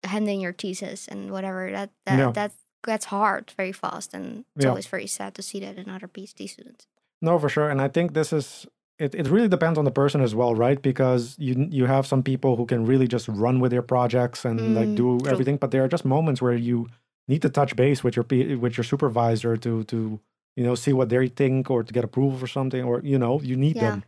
hand 0.03 0.27
in 0.27 0.41
your 0.41 0.53
thesis 0.53 1.07
and 1.07 1.31
whatever. 1.31 1.71
That 1.71 1.91
that 2.05 2.19
Yeah. 2.19 2.31
that 2.31 2.51
gets 2.83 3.05
hard 3.05 3.53
very 3.55 3.71
fast, 3.73 4.13
and 4.13 4.43
it's 4.57 4.65
Yeah. 4.65 4.71
always 4.71 4.87
very 4.87 5.07
sad 5.07 5.35
to 5.35 5.41
see 5.41 5.61
that 5.61 5.77
in 5.77 5.89
other 5.89 6.09
PhD 6.09 6.47
students. 6.49 6.85
no, 7.21 7.39
for 7.39 7.49
sure. 7.49 7.69
And 7.71 7.81
I 7.81 7.87
think 7.87 8.13
this 8.13 8.31
is 8.33 8.67
it. 8.99 9.15
It 9.15 9.27
really 9.27 9.47
depends 9.47 9.77
on 9.77 9.85
the 9.85 9.91
person 9.91 10.21
as 10.21 10.33
well, 10.35 10.55
right? 10.55 10.81
Because 10.81 11.35
you 11.39 11.67
you 11.69 11.85
have 11.85 12.05
some 12.07 12.23
people 12.23 12.55
who 12.55 12.65
can 12.65 12.85
really 12.85 13.07
just 13.07 13.27
run 13.27 13.59
with 13.59 13.71
their 13.71 13.81
projects 13.83 14.45
and 14.45 14.73
like 14.75 14.89
Mm, 14.89 14.95
do 14.95 15.19
true. 15.19 15.29
everything, 15.31 15.57
but 15.57 15.71
there 15.71 15.83
are 15.83 15.87
just 15.87 16.05
moments 16.05 16.41
where 16.41 16.55
you 16.55 16.87
need 17.27 17.41
to 17.41 17.49
touch 17.49 17.75
base 17.75 18.03
with 18.03 18.15
your 18.15 18.25
with 18.57 18.77
your 18.77 18.83
supervisor 18.83 19.57
to 19.57 19.83
to 19.85 20.19
you 20.55 20.63
know, 20.63 20.73
see 20.73 20.91
what 20.91 21.09
they 21.09 21.27
think 21.27 21.69
or 21.69 21.83
to 21.83 21.93
get 21.93 22.03
approval 22.03 22.39
for 22.39 22.47
something, 22.47 22.83
or 22.83 22.99
you 23.03 23.19
know, 23.19 23.39
you 23.41 23.55
need 23.55 23.75
Yeah. 23.75 23.91
them, 23.91 24.03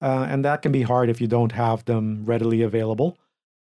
uh, 0.00 0.26
and 0.30 0.44
that 0.44 0.62
can 0.62 0.70
be 0.72 0.82
hard 0.82 1.08
if 1.10 1.20
you 1.20 1.26
don't 1.26 1.52
have 1.52 1.84
them 1.84 2.24
readily 2.24 2.62
available. 2.62 3.18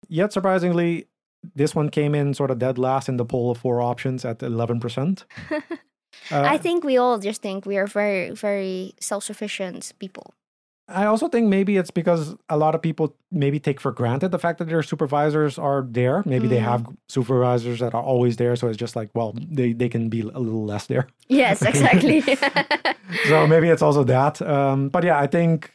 Yet 0.08 0.32
surprisingly, 0.32 1.06
this 1.54 1.72
one 1.74 1.88
came 1.88 2.14
in 2.16 2.34
sort 2.34 2.50
of 2.50 2.58
dead 2.58 2.78
last 2.78 3.08
in 3.08 3.16
the 3.16 3.24
poll 3.24 3.50
of 3.50 3.58
four 3.58 3.80
options 3.80 4.24
at 4.24 4.42
eleven 4.42 4.80
percent. 4.80 5.24
Uh, 6.32 6.42
I 6.54 6.58
think 6.58 6.84
we 6.84 6.96
all 6.96 7.18
just 7.18 7.42
think 7.42 7.66
we 7.66 7.76
are 7.76 7.86
very, 7.88 8.30
very 8.30 8.94
self 9.00 9.24
sufficient 9.24 9.92
people. 9.98 10.34
I 10.90 11.06
also 11.06 11.28
think 11.28 11.48
maybe 11.48 11.76
it's 11.76 11.90
because 11.90 12.34
a 12.48 12.56
lot 12.56 12.74
of 12.74 12.82
people 12.82 13.14
maybe 13.30 13.58
take 13.60 13.80
for 13.80 13.92
granted 13.92 14.30
the 14.30 14.38
fact 14.38 14.58
that 14.58 14.68
their 14.68 14.82
supervisors 14.82 15.58
are 15.58 15.86
there. 15.88 16.22
Maybe 16.26 16.48
they 16.48 16.58
Mm. 16.58 16.62
have 16.72 16.86
supervisors 17.08 17.78
that 17.80 17.94
are 17.94 18.02
always 18.02 18.36
there, 18.36 18.56
so 18.56 18.68
it's 18.68 18.76
just 18.76 18.96
like, 18.96 19.10
well, 19.14 19.34
they 19.36 19.72
they 19.72 19.88
can 19.88 20.08
be 20.08 20.20
a 20.20 20.38
little 20.38 20.64
less 20.66 20.86
there. 20.86 21.06
Yes, 21.28 21.62
exactly. 21.70 22.22
So 23.28 23.46
maybe 23.46 23.68
it's 23.68 23.82
also 23.82 24.04
that. 24.04 24.40
Um, 24.40 24.88
but 24.88 25.02
yeah, 25.04 25.18
I 25.18 25.26
think 25.26 25.72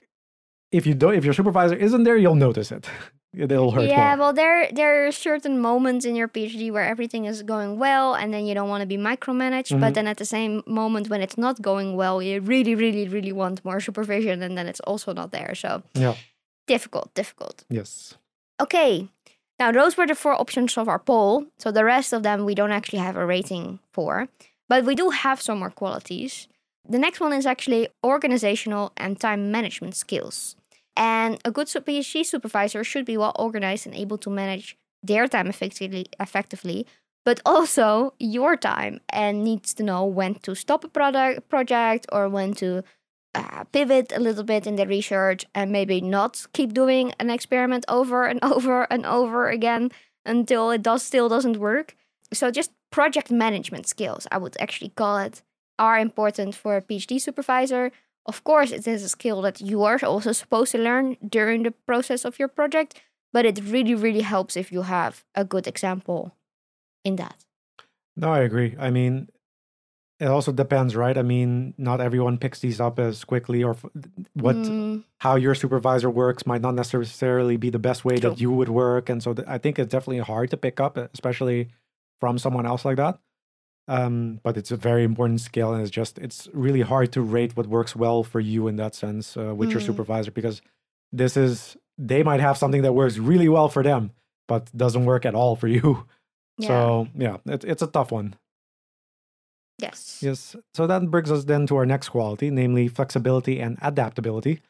if 0.72 0.86
you 0.88 0.93
don't, 0.93 1.15
if 1.15 1.25
your 1.25 1.34
supervisor 1.34 1.75
isn't 1.75 2.03
there, 2.03 2.15
you'll 2.17 2.36
notice 2.48 2.72
it. 2.72 2.88
It'll 3.38 3.72
hurt 3.72 3.89
yeah, 3.89 4.10
more. 4.15 4.18
well, 4.20 4.34
there 4.34 4.70
there 4.72 5.08
are 5.08 5.12
certain 5.12 5.60
moments 5.60 6.06
in 6.06 6.15
your 6.15 6.27
PhD 6.27 6.72
where 6.72 6.86
everything 6.86 7.25
is 7.25 7.44
going 7.44 7.77
well, 7.80 8.15
and 8.15 8.34
then 8.34 8.46
you 8.46 8.54
don't 8.54 8.70
want 8.70 8.82
to 8.82 8.88
be 8.88 8.98
micromanaged. 8.98 9.72
Mhm. 9.74 9.80
But 9.82 9.94
then 9.94 10.08
at 10.08 10.18
the 10.18 10.25
same 10.25 10.63
moment 10.65 11.10
when 11.10 11.22
it's 11.22 11.38
not 11.38 11.62
going 11.62 11.96
well, 11.96 12.22
you 12.22 12.39
really, 12.42 12.75
really, 12.75 13.08
really 13.08 13.32
want 13.32 13.63
more 13.65 13.80
supervision, 13.80 14.42
and 14.44 14.58
then 14.58 14.68
it's 14.68 14.82
also 14.82 15.13
not 15.13 15.32
there. 15.32 15.54
So 15.56 15.84
Yeah. 15.94 16.15
difficult, 16.68 17.13
difficult. 17.13 17.63
Yes. 17.70 18.15
Okay. 18.60 19.08
Now, 19.60 19.72
those 19.72 19.96
were 19.98 20.08
the 20.08 20.15
four 20.15 20.34
options 20.34 20.77
of 20.77 20.88
our 20.88 21.00
poll. 21.00 21.46
So 21.58 21.72
the 21.72 21.86
rest 21.86 22.13
of 22.13 22.24
them 22.24 22.46
we 22.46 22.56
don't 22.56 22.72
actually 22.72 23.00
have 23.00 23.15
a 23.15 23.25
rating 23.25 23.80
for, 23.94 24.27
but 24.68 24.84
we 24.86 24.96
do 24.96 25.10
have 25.12 25.42
some 25.42 25.60
more 25.60 25.70
qualities. 25.72 26.48
The 26.88 27.00
next 27.00 27.20
one 27.20 27.34
is 27.34 27.46
actually 27.46 27.88
organizational 28.04 28.92
and 28.98 29.20
time 29.20 29.51
management 29.51 29.96
skills. 29.96 30.56
And 30.96 31.40
a 31.44 31.52
good 31.52 31.68
PhD 31.68 32.25
supervisor 32.25 32.84
should 32.84 33.06
be 33.06 33.18
well 33.18 33.36
organized 33.38 33.86
and 33.86 33.96
able 33.96 34.18
to 34.20 34.30
manage 34.30 34.78
their 35.04 35.28
time 35.28 35.48
effectively, 35.48 36.08
effectively, 36.20 36.88
but 37.25 37.42
also 37.46 38.14
your 38.20 38.56
time 38.56 39.02
and 39.10 39.44
needs 39.44 39.74
to 39.74 39.84
know 39.84 40.06
when 40.06 40.36
to 40.36 40.56
stop 40.56 40.84
a 40.84 40.88
product 40.88 41.50
project 41.50 42.06
or 42.12 42.30
when 42.30 42.54
to 42.56 42.84
uh, 43.34 43.66
pivot 43.66 44.14
a 44.16 44.20
little 44.20 44.44
bit 44.44 44.66
in 44.66 44.78
the 44.78 44.88
research 44.88 45.46
and 45.54 45.72
maybe 45.72 46.00
not 46.00 46.46
keep 46.54 46.74
doing 46.74 47.14
an 47.20 47.30
experiment 47.30 47.84
over 47.88 48.25
and 48.25 48.40
over 48.44 48.84
and 48.92 49.06
over 49.06 49.50
again 49.50 49.92
until 50.25 50.72
it 50.72 50.82
does 50.82 51.04
still 51.04 51.28
doesn't 51.28 51.58
work. 51.58 51.96
So 52.34 52.50
just 52.52 52.72
project 52.92 53.30
management 53.30 53.88
skills, 53.88 54.28
I 54.32 54.38
would 54.38 54.56
actually 54.60 54.90
call 54.90 55.18
it, 55.18 55.42
are 55.78 56.00
important 56.00 56.56
for 56.56 56.78
a 56.78 56.82
PhD 56.82 57.20
supervisor. 57.20 57.92
Of 58.25 58.44
course, 58.44 58.72
it 58.72 58.88
is 58.88 59.03
a 59.03 59.10
skill 59.10 59.41
that 59.44 59.62
you 59.62 59.84
are 59.84 60.00
also 60.03 60.32
supposed 60.32 60.72
to 60.72 60.77
learn 60.79 61.17
during 61.27 61.63
the 61.63 61.72
process 61.72 62.25
of 62.25 62.39
your 62.39 62.48
project, 62.48 63.01
but 63.32 63.46
it 63.46 63.60
really, 63.63 63.96
really 63.96 64.22
helps 64.22 64.58
if 64.58 64.72
you 64.72 64.82
have 64.84 65.24
a 65.36 65.46
good 65.46 65.67
example 65.67 66.36
in 67.03 67.17
that. 67.17 67.46
No, 68.17 68.32
I 68.32 68.39
agree. 68.39 68.75
I 68.79 68.89
mean, 68.89 69.29
it 70.20 70.27
also 70.27 70.51
depends, 70.51 70.96
right? 70.96 71.17
I 71.17 71.22
mean, 71.22 71.74
not 71.77 72.01
everyone 72.01 72.38
picks 72.38 72.60
these 72.60 72.79
up 72.79 73.00
as 73.00 73.24
quickly, 73.24 73.63
or 73.63 73.75
what 74.34 74.55
Mm, 74.55 75.03
how 75.20 75.36
your 75.36 75.55
supervisor 75.55 76.10
works 76.10 76.46
might 76.46 76.62
not 76.62 76.75
necessarily 76.75 77.58
be 77.58 77.70
the 77.70 77.79
best 77.79 78.05
way 78.05 78.17
True. 78.17 78.29
that 78.29 78.39
you 78.39 78.51
would 78.51 78.70
work, 78.70 79.10
and 79.10 79.22
so 79.22 79.34
th- 79.34 79.48
I 79.48 79.58
think 79.58 79.77
it's 79.77 79.91
definitely 79.91 80.20
hard 80.20 80.50
to 80.51 80.58
pick 80.58 80.79
up, 80.79 80.98
especially 80.98 81.70
from 82.20 82.38
someone 82.38 82.65
else 82.65 82.86
like 82.86 82.98
that. 82.98 83.20
Um, 83.88 84.39
but 84.44 84.58
it's 84.58 84.72
a 84.72 84.77
very 84.77 85.04
important 85.04 85.42
skill, 85.42 85.72
and 85.74 85.82
it's 85.82 85.92
just 85.92 86.18
it's 86.18 86.48
really 86.54 86.82
hard 86.82 87.12
to 87.12 87.22
rate 87.22 87.56
what 87.56 87.68
works 87.68 87.96
well 87.96 88.24
for 88.24 88.39
you 88.39 88.68
in 88.68 88.77
that 88.77 88.96
sense 88.96 89.38
uh, 89.38 89.54
with 89.54 89.70
your 89.70 89.80
Mm. 89.82 89.86
supervisor 89.86 90.32
because 90.32 90.62
this 91.12 91.38
is 91.38 91.77
they 91.98 92.24
might 92.24 92.39
have 92.42 92.58
something 92.58 92.82
that 92.82 92.94
works 92.94 93.18
really 93.20 93.48
well 93.48 93.70
for 93.70 93.84
them, 93.84 94.12
but 94.48 94.75
doesn't 94.75 95.06
work 95.06 95.25
at 95.25 95.36
all 95.36 95.56
for 95.56 95.68
you. 95.75 96.06
yeah. 96.58 96.68
So 96.68 97.08
yeah, 97.15 97.38
it's 97.46 97.65
it's 97.65 97.82
a 97.84 97.88
tough 97.88 98.12
one. 98.12 98.36
yes. 99.80 100.20
Yes. 100.22 100.56
So 100.74 100.88
that 100.88 101.10
brings 101.12 101.32
us 101.32 101.46
then 101.46 101.68
to 101.68 101.75
our 101.77 101.86
next 101.86 102.10
quality, 102.10 102.50
namely 102.50 102.88
flexibility 102.88 103.60
and 103.60 103.77
adaptability. 103.82 104.62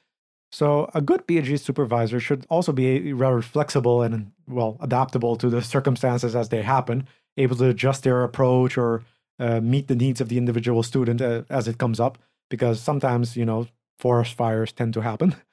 So 0.56 0.90
a 0.94 1.02
good 1.02 1.28
PhD 1.28 1.60
supervisor 1.60 2.18
should 2.22 2.46
also 2.50 2.72
be 2.72 3.12
rather 3.12 3.42
flexible 3.42 4.02
and 4.02 4.32
well 4.48 4.78
adaptable 4.80 5.36
to 5.36 5.50
the 5.50 5.62
circumstances 5.62 6.34
as 6.34 6.48
they 6.48 6.62
happen, 6.62 7.10
able 7.36 7.58
to 7.58 7.68
adjust 7.68 8.04
their 8.04 8.24
approach 8.24 8.78
or 8.78 9.04
uh, 9.38 9.60
meet 9.60 9.90
the 9.90 9.98
needs 9.98 10.22
of 10.22 10.30
the 10.30 10.38
individual 10.38 10.82
student 10.82 11.22
uh, 11.22 11.42
as 11.50 11.68
it 11.68 11.78
comes 11.78 12.00
up. 12.00 12.18
Because 12.50 12.80
sometimes 12.80 13.36
you 13.36 13.46
know 13.46 13.68
forest 14.00 14.38
fires 14.38 14.72
tend 14.72 14.94
to 14.94 15.02
happen. 15.02 15.36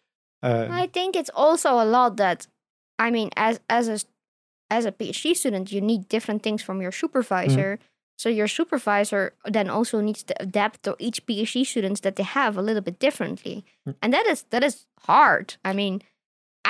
Uh, 0.44 0.66
I 0.73 0.88
think 0.88 1.14
it's 1.14 1.30
also 1.37 1.75
a 1.80 1.87
lot 1.87 2.16
that, 2.16 2.49
I 2.99 3.12
mean, 3.12 3.30
as 3.37 3.61
as 3.71 3.87
a 3.87 4.00
as 4.71 4.85
a 4.85 4.90
PhD 4.90 5.37
student, 5.37 5.71
you 5.71 5.80
need 5.80 6.09
different 6.09 6.42
things 6.42 6.64
from 6.64 6.82
your 6.82 6.90
supervisor. 6.90 7.78
So 8.23 8.29
your 8.29 8.47
supervisor 8.47 9.23
then 9.57 9.69
also 9.69 10.00
needs 10.00 10.23
to 10.23 10.35
adapt 10.47 10.85
to 10.85 10.95
each 11.07 11.26
PhD 11.26 11.67
students 11.67 12.00
that 12.02 12.14
they 12.14 12.23
have 12.23 12.57
a 12.57 12.62
little 12.62 12.85
bit 12.88 12.99
differently, 13.07 13.57
Mm. 13.87 13.95
and 14.02 14.12
that 14.14 14.26
is 14.33 14.45
that 14.50 14.62
is 14.69 14.87
hard. 15.09 15.47
I 15.71 15.73
mean, 15.81 15.95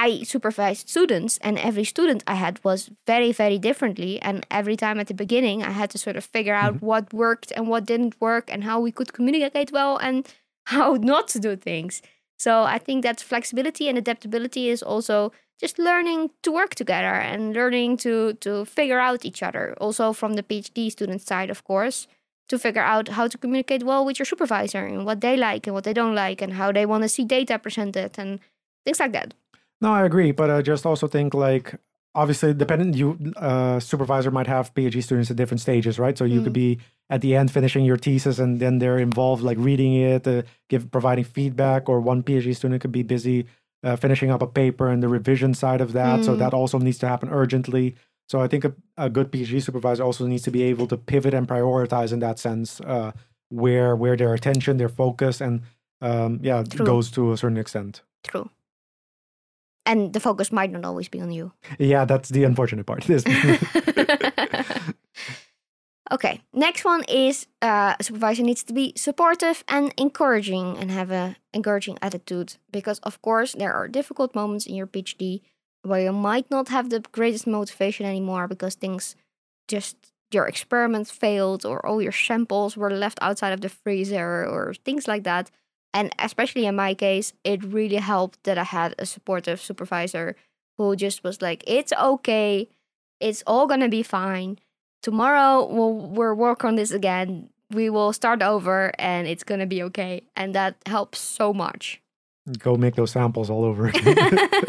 I 0.07 0.23
supervised 0.25 0.89
students, 0.89 1.39
and 1.47 1.59
every 1.59 1.85
student 1.85 2.21
I 2.27 2.37
had 2.45 2.55
was 2.65 2.91
very 3.07 3.33
very 3.33 3.59
differently, 3.59 4.13
and 4.23 4.37
every 4.51 4.77
time 4.77 4.99
at 5.01 5.07
the 5.09 5.15
beginning 5.25 5.59
I 5.63 5.73
had 5.81 5.91
to 5.91 5.99
sort 5.99 6.17
of 6.17 6.25
figure 6.37 6.59
out 6.65 6.75
what 6.91 7.13
worked 7.13 7.53
and 7.57 7.69
what 7.69 7.85
didn't 7.93 8.15
work, 8.29 8.47
and 8.53 8.65
how 8.65 8.81
we 8.85 8.93
could 8.93 9.13
communicate 9.13 9.71
well 9.73 9.99
and 9.99 10.27
how 10.75 10.89
not 11.13 11.29
to 11.33 11.39
do 11.39 11.57
things. 11.57 12.01
So 12.39 12.53
I 12.77 12.79
think 12.79 13.03
that 13.03 13.21
flexibility 13.21 13.89
and 13.89 13.99
adaptability 13.99 14.65
is 14.75 14.83
also 14.83 15.33
just 15.61 15.79
learning 15.79 16.31
to 16.43 16.51
work 16.51 16.75
together 16.75 17.15
and 17.15 17.53
learning 17.55 17.97
to 17.99 18.35
to 18.35 18.65
figure 18.65 18.99
out 18.99 19.25
each 19.25 19.43
other. 19.43 19.75
Also 19.81 20.13
from 20.13 20.35
the 20.35 20.43
PhD 20.43 20.91
student 20.91 21.23
side, 21.23 21.51
of 21.51 21.65
course, 21.65 22.09
to 22.49 22.59
figure 22.59 22.83
out 22.83 23.09
how 23.09 23.29
to 23.29 23.39
communicate 23.39 23.83
well 23.83 24.05
with 24.05 24.19
your 24.19 24.27
supervisor 24.27 24.85
and 24.85 25.05
what 25.07 25.21
they 25.21 25.37
like 25.37 25.67
and 25.67 25.75
what 25.75 25.85
they 25.85 25.95
don't 25.95 26.15
like 26.15 26.43
and 26.43 26.53
how 26.55 26.73
they 26.73 26.85
want 26.85 27.03
to 27.03 27.09
see 27.09 27.25
data 27.25 27.59
presented 27.59 28.19
and 28.19 28.41
things 28.85 29.01
like 29.01 29.13
that. 29.13 29.35
No, 29.81 29.93
I 29.93 30.05
agree, 30.05 30.33
but 30.33 30.51
I 30.51 30.63
just 30.63 30.85
also 30.85 31.07
think 31.07 31.35
like 31.35 31.75
obviously 32.15 32.53
dependent 32.53 32.95
you 32.95 33.17
uh 33.37 33.81
supervisor 33.81 34.31
might 34.31 34.47
have 34.47 34.75
PhD 34.75 35.03
students 35.03 35.31
at 35.31 35.37
different 35.37 35.61
stages, 35.61 35.99
right? 35.99 36.19
So 36.19 36.25
you 36.25 36.43
could 36.43 36.53
be 36.53 36.79
at 37.09 37.21
the 37.21 37.35
end 37.37 37.51
finishing 37.51 37.85
your 37.85 37.97
thesis 37.97 38.39
and 38.39 38.61
then 38.61 38.79
they're 38.79 38.99
involved 38.99 39.43
like 39.43 39.59
reading 39.59 39.95
it, 39.95 40.27
uh, 40.27 40.43
give 40.69 40.91
providing 40.91 41.25
feedback 41.25 41.89
or 41.89 42.01
one 42.01 42.23
PhD 42.23 42.55
student 42.55 42.83
could 42.83 42.93
be 42.93 43.03
busy 43.03 43.47
uh, 43.85 43.97
finishing 43.97 44.31
up 44.31 44.43
a 44.43 44.47
paper 44.47 44.89
and 44.89 45.03
the 45.03 45.09
revision 45.09 45.55
side 45.55 45.81
of 45.81 45.93
that. 45.93 46.25
So 46.25 46.35
Mm. 46.35 46.39
that 46.39 46.55
also 46.55 46.79
needs 46.79 46.99
to 46.99 47.09
happen 47.09 47.29
urgently. 47.31 47.95
So 48.29 48.41
I 48.41 48.49
think 48.49 48.65
a, 48.65 48.73
a 48.97 49.11
good 49.11 49.31
PhD 49.33 49.61
supervisor 49.63 50.03
also 50.05 50.27
needs 50.27 50.43
to 50.45 50.51
be 50.51 50.63
able 50.63 50.87
to 50.87 50.97
pivot 50.97 51.35
and 51.35 51.47
prioritize 51.49 52.13
in 52.13 52.21
that 52.21 52.39
sense 52.39 52.81
uh 52.81 53.13
where 53.51 53.95
where 53.97 54.17
their 54.17 54.33
attention, 54.35 54.77
their 54.79 54.89
focus 54.89 55.41
and 55.41 55.61
um 56.01 56.39
yeah, 56.43 56.63
True. 56.63 56.87
goes 56.87 57.11
to 57.11 57.33
a 57.33 57.37
certain 57.37 57.59
extent. 57.59 58.03
True. 58.25 58.49
And 59.85 60.13
the 60.13 60.21
focus 60.21 60.53
might 60.53 60.71
not 60.71 60.85
always 60.85 61.09
be 61.09 61.21
on 61.21 61.33
you. 61.33 61.53
Yeah, 61.79 62.05
that's 62.07 62.29
the 62.29 62.45
unfortunate 62.45 62.87
part. 62.87 63.05
Okay, 66.11 66.42
next 66.53 66.85
one 66.85 67.05
is 67.09 67.47
uh, 67.61 67.95
a 67.99 68.03
supervisor 68.03 68.43
needs 68.43 68.63
to 68.65 68.73
be 68.73 68.93
supportive 68.97 69.65
and 69.69 69.93
encouraging 69.97 70.77
and 70.79 70.91
have 70.91 71.11
a 71.11 71.37
encouraging 71.55 71.99
attitude 72.03 72.57
because 72.71 72.99
of 73.01 73.21
course 73.23 73.53
there 73.53 73.73
are 73.73 73.89
difficult 73.89 74.35
moments 74.35 74.67
in 74.67 74.75
your 74.75 74.87
PhD 74.87 75.41
where 75.83 76.01
you 76.01 76.13
might 76.13 76.51
not 76.51 76.69
have 76.69 76.91
the 76.91 77.01
greatest 77.01 77.47
motivation 77.47 78.07
anymore 78.07 78.47
because 78.49 78.75
things 78.75 79.17
just 79.69 79.97
your 80.33 80.47
experiments 80.47 81.11
failed 81.11 81.65
or 81.65 81.85
all 81.85 82.01
your 82.01 82.13
samples 82.13 82.77
were 82.77 82.91
left 82.91 83.19
outside 83.21 83.53
of 83.53 83.61
the 83.61 83.69
freezer 83.69 84.47
or 84.47 84.75
things 84.85 85.07
like 85.07 85.25
that. 85.25 85.51
And 85.93 86.11
especially 86.19 86.65
in 86.67 86.77
my 86.77 86.95
case, 86.95 87.35
it 87.45 87.63
really 87.63 87.97
helped 87.97 88.43
that 88.45 88.57
I 88.57 88.65
had 88.65 88.95
a 88.99 89.05
supportive 89.05 89.61
supervisor 89.61 90.37
who 90.79 90.97
just 90.97 91.23
was 91.23 91.43
like, 91.43 91.63
"It's 91.67 91.93
okay, 91.93 92.69
it's 93.21 93.43
all 93.47 93.67
gonna 93.67 93.89
be 93.91 94.03
fine. 94.03 94.59
Tomorrow 95.03 95.67
we'll 95.67 95.95
we'll 95.95 96.35
work 96.35 96.65
on 96.65 96.77
this 96.77 96.91
again. 96.91 97.49
We 97.71 97.91
will 97.91 98.13
start 98.13 98.43
over, 98.43 98.93
and 98.99 99.27
it's 99.27 99.45
gonna 99.45 99.67
be 99.67 99.83
okay." 99.85 100.23
And 100.37 100.55
that 100.55 100.77
helps 100.87 101.19
so 101.21 101.53
much. 101.53 102.01
Go 102.59 102.77
make 102.77 102.97
those 102.97 103.13
samples 103.13 103.51
all 103.51 103.65
over 103.65 103.87
again. 103.95 104.15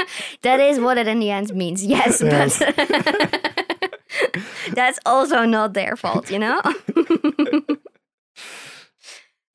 that 0.41 0.59
is 0.59 0.79
what 0.79 0.97
it 0.97 1.07
in 1.07 1.19
the 1.19 1.31
end 1.31 1.53
means. 1.55 1.83
Yes, 1.85 2.21
Yes. 2.25 2.59
but 2.59 2.75
that's 4.73 4.99
also 5.05 5.45
not 5.45 5.73
their 5.73 5.95
fault, 5.95 6.29
you 6.29 6.39
know. 6.39 6.61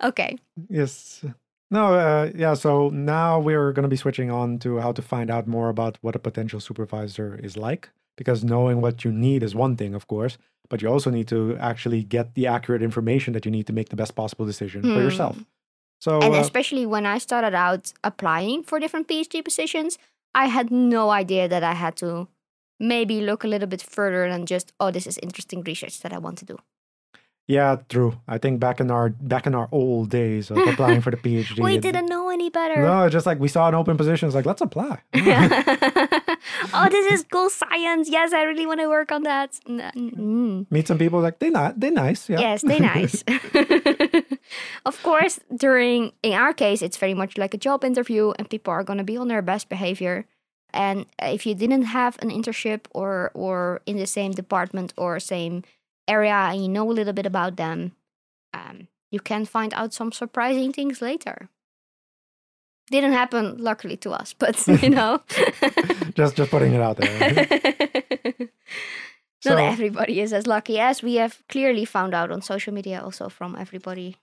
okay. 0.03 0.37
yes. 0.69 1.25
No, 1.71 1.95
uh, 1.95 2.31
yeah. 2.35 2.55
So 2.55 2.89
now 2.89 3.39
we're 3.39 3.73
going 3.73 3.83
to 3.85 3.89
be 3.89 3.97
switching 3.97 4.31
on 4.31 4.59
to 4.61 4.79
how 4.79 4.93
to 4.93 5.03
find 5.03 5.31
out 5.31 5.47
more 5.47 5.69
about 5.69 5.99
what 6.01 6.17
a 6.17 6.19
potential 6.19 6.61
supervisor 6.61 7.39
is 7.43 7.57
like. 7.57 7.91
Because 8.17 8.43
knowing 8.43 8.81
what 8.81 9.05
you 9.05 9.13
need 9.13 9.43
is 9.43 9.55
one 9.55 9.77
thing, 9.77 9.95
of 9.95 10.07
course, 10.09 10.39
but 10.71 10.83
you 10.83 10.89
also 10.89 11.11
need 11.11 11.29
to 11.29 11.57
actually 11.59 12.03
get 12.03 12.35
the 12.35 12.47
accurate 12.47 12.83
information 12.83 13.33
that 13.33 13.45
you 13.45 13.51
need 13.51 13.67
to 13.67 13.73
make 13.73 13.89
the 13.89 13.97
best 13.97 14.15
possible 14.15 14.47
decision 14.47 14.83
for 14.83 15.01
yourself. 15.01 15.37
Hmm. 15.37 15.43
So, 16.01 16.21
and 16.21 16.35
uh, 16.35 16.39
especially 16.39 16.87
when 16.87 17.07
I 17.07 17.19
started 17.19 17.55
out 17.55 17.93
applying 18.05 18.63
for 18.63 18.79
different 18.79 19.09
PhD 19.09 19.45
positions, 19.45 19.99
I 20.35 20.47
had 20.47 20.71
no 20.71 21.11
idea 21.11 21.49
that 21.49 21.65
I 21.65 21.73
had 21.73 21.97
to 21.97 22.29
maybe 22.79 23.21
look 23.21 23.43
a 23.43 23.49
little 23.49 23.67
bit 23.67 23.83
further 23.83 24.29
than 24.29 24.47
just, 24.47 24.73
oh, 24.79 24.91
this 24.91 25.07
is 25.07 25.19
interesting 25.19 25.63
research 25.63 26.01
that 26.01 26.13
I 26.13 26.19
want 26.19 26.39
to 26.39 26.45
do. 26.45 26.59
Yeah, 27.49 27.77
true. 27.89 28.21
I 28.29 28.37
think 28.37 28.61
back 28.61 28.79
in 28.79 28.91
our 28.91 29.09
back 29.09 29.47
in 29.47 29.55
our 29.55 29.71
old 29.73 30.11
days 30.11 30.51
of 30.51 30.59
applying 30.69 31.01
for 31.01 31.11
the 31.11 31.17
PhD, 31.17 31.65
we 31.65 31.79
didn't 31.79 32.05
know 32.05 32.29
any 32.29 32.51
better. 32.51 32.83
No, 32.83 33.09
just 33.09 33.25
like 33.25 33.41
we 33.41 33.49
saw 33.49 33.69
an 33.69 33.75
open 33.75 33.97
position. 33.97 34.29
It's 34.29 34.35
like 34.35 34.45
let's 34.45 34.61
apply. 34.61 35.01
oh, 35.15 36.89
this 36.91 37.11
is 37.11 37.25
cool 37.33 37.49
science. 37.49 38.11
Yes, 38.11 38.35
I 38.35 38.43
really 38.43 38.67
want 38.67 38.81
to 38.81 38.89
work 38.89 39.11
on 39.11 39.23
that. 39.23 39.59
Mm. 39.67 40.71
Meet 40.71 40.89
some 40.89 40.99
people 40.99 41.21
like 41.23 41.39
they're 41.39 41.51
not 41.51 41.81
they're 41.81 41.91
nice. 41.91 42.29
Yeah. 42.29 42.39
Yes, 42.39 42.61
they're 42.61 42.81
nice. 42.81 43.25
of 44.85 45.03
course, 45.03 45.41
during 45.57 46.13
in 46.23 46.35
our 46.35 46.53
case, 46.53 46.83
it's 46.83 46.99
very 46.99 47.15
much 47.15 47.39
like 47.39 47.55
a 47.55 47.59
job 47.59 47.83
interview, 47.83 48.33
and 48.39 48.51
people 48.51 48.75
are 48.75 48.85
going 48.85 48.99
to 48.99 49.05
be 49.05 49.17
on 49.17 49.29
their 49.29 49.43
best 49.43 49.71
behavior. 49.71 50.27
And 50.75 51.07
if 51.19 51.47
you 51.47 51.55
didn't 51.55 51.85
have 51.85 52.19
an 52.21 52.29
internship 52.29 52.81
or 52.93 53.31
or 53.33 53.81
in 53.87 53.97
the 53.97 54.07
same 54.07 54.33
department 54.33 54.93
or 54.99 55.19
same 55.19 55.63
area, 56.09 56.35
and 56.53 56.63
you 56.63 56.69
know 56.69 56.91
a 56.91 56.93
little 56.93 57.13
bit 57.13 57.27
about 57.27 57.57
them, 57.57 57.93
um, 58.55 58.89
you 59.11 59.21
can 59.21 59.45
find 59.45 59.73
out 59.75 59.93
some 59.95 60.11
surprising 60.13 60.73
things 60.73 61.01
later. 61.03 61.49
Didn't 62.91 63.13
happen, 63.13 63.57
luckily 63.59 63.97
to 63.99 64.11
us, 64.13 64.35
but 64.39 64.57
you 64.83 64.91
know. 64.91 65.21
just 66.17 66.37
just 66.37 66.51
putting 66.51 66.73
it 66.75 66.81
out 66.81 66.97
there. 66.97 67.47
Not 69.45 69.59
everybody 69.61 70.21
is 70.21 70.33
as 70.33 70.47
lucky 70.47 70.81
as 70.81 71.03
we 71.03 71.15
have 71.17 71.43
clearly 71.49 71.85
found 71.85 72.13
out 72.15 72.31
on 72.33 72.43
social 72.43 72.75
media, 72.75 73.01
also 73.05 73.29
from 73.29 73.55
everybody. 73.57 74.17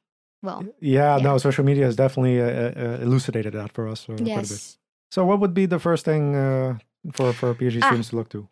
Well, 0.44 0.66
yeah, 0.82 1.18
Yeah. 1.18 1.24
no, 1.24 1.38
social 1.38 1.64
media 1.64 1.86
has 1.86 1.96
definitely 1.96 2.42
uh, 2.42 2.46
uh, 2.46 2.98
elucidated 3.02 3.54
that 3.54 3.72
for 3.72 3.88
us 3.88 4.04
uh, 4.04 4.14
quite 4.14 4.22
a 4.22 4.24
bit. 4.24 4.28
yes. 4.52 4.78
So, 5.12 5.26
what 5.26 5.40
would 5.40 5.54
be 5.54 5.66
the 5.68 5.80
first 5.80 6.04
thing 6.06 6.36
uh, 6.36 6.78
for 7.14 7.34
for 7.34 7.54
PhD 7.56 7.80
Ah. 7.82 7.88
students 7.88 8.10
to 8.10 8.16
look 8.18 8.30
to? 8.30 8.48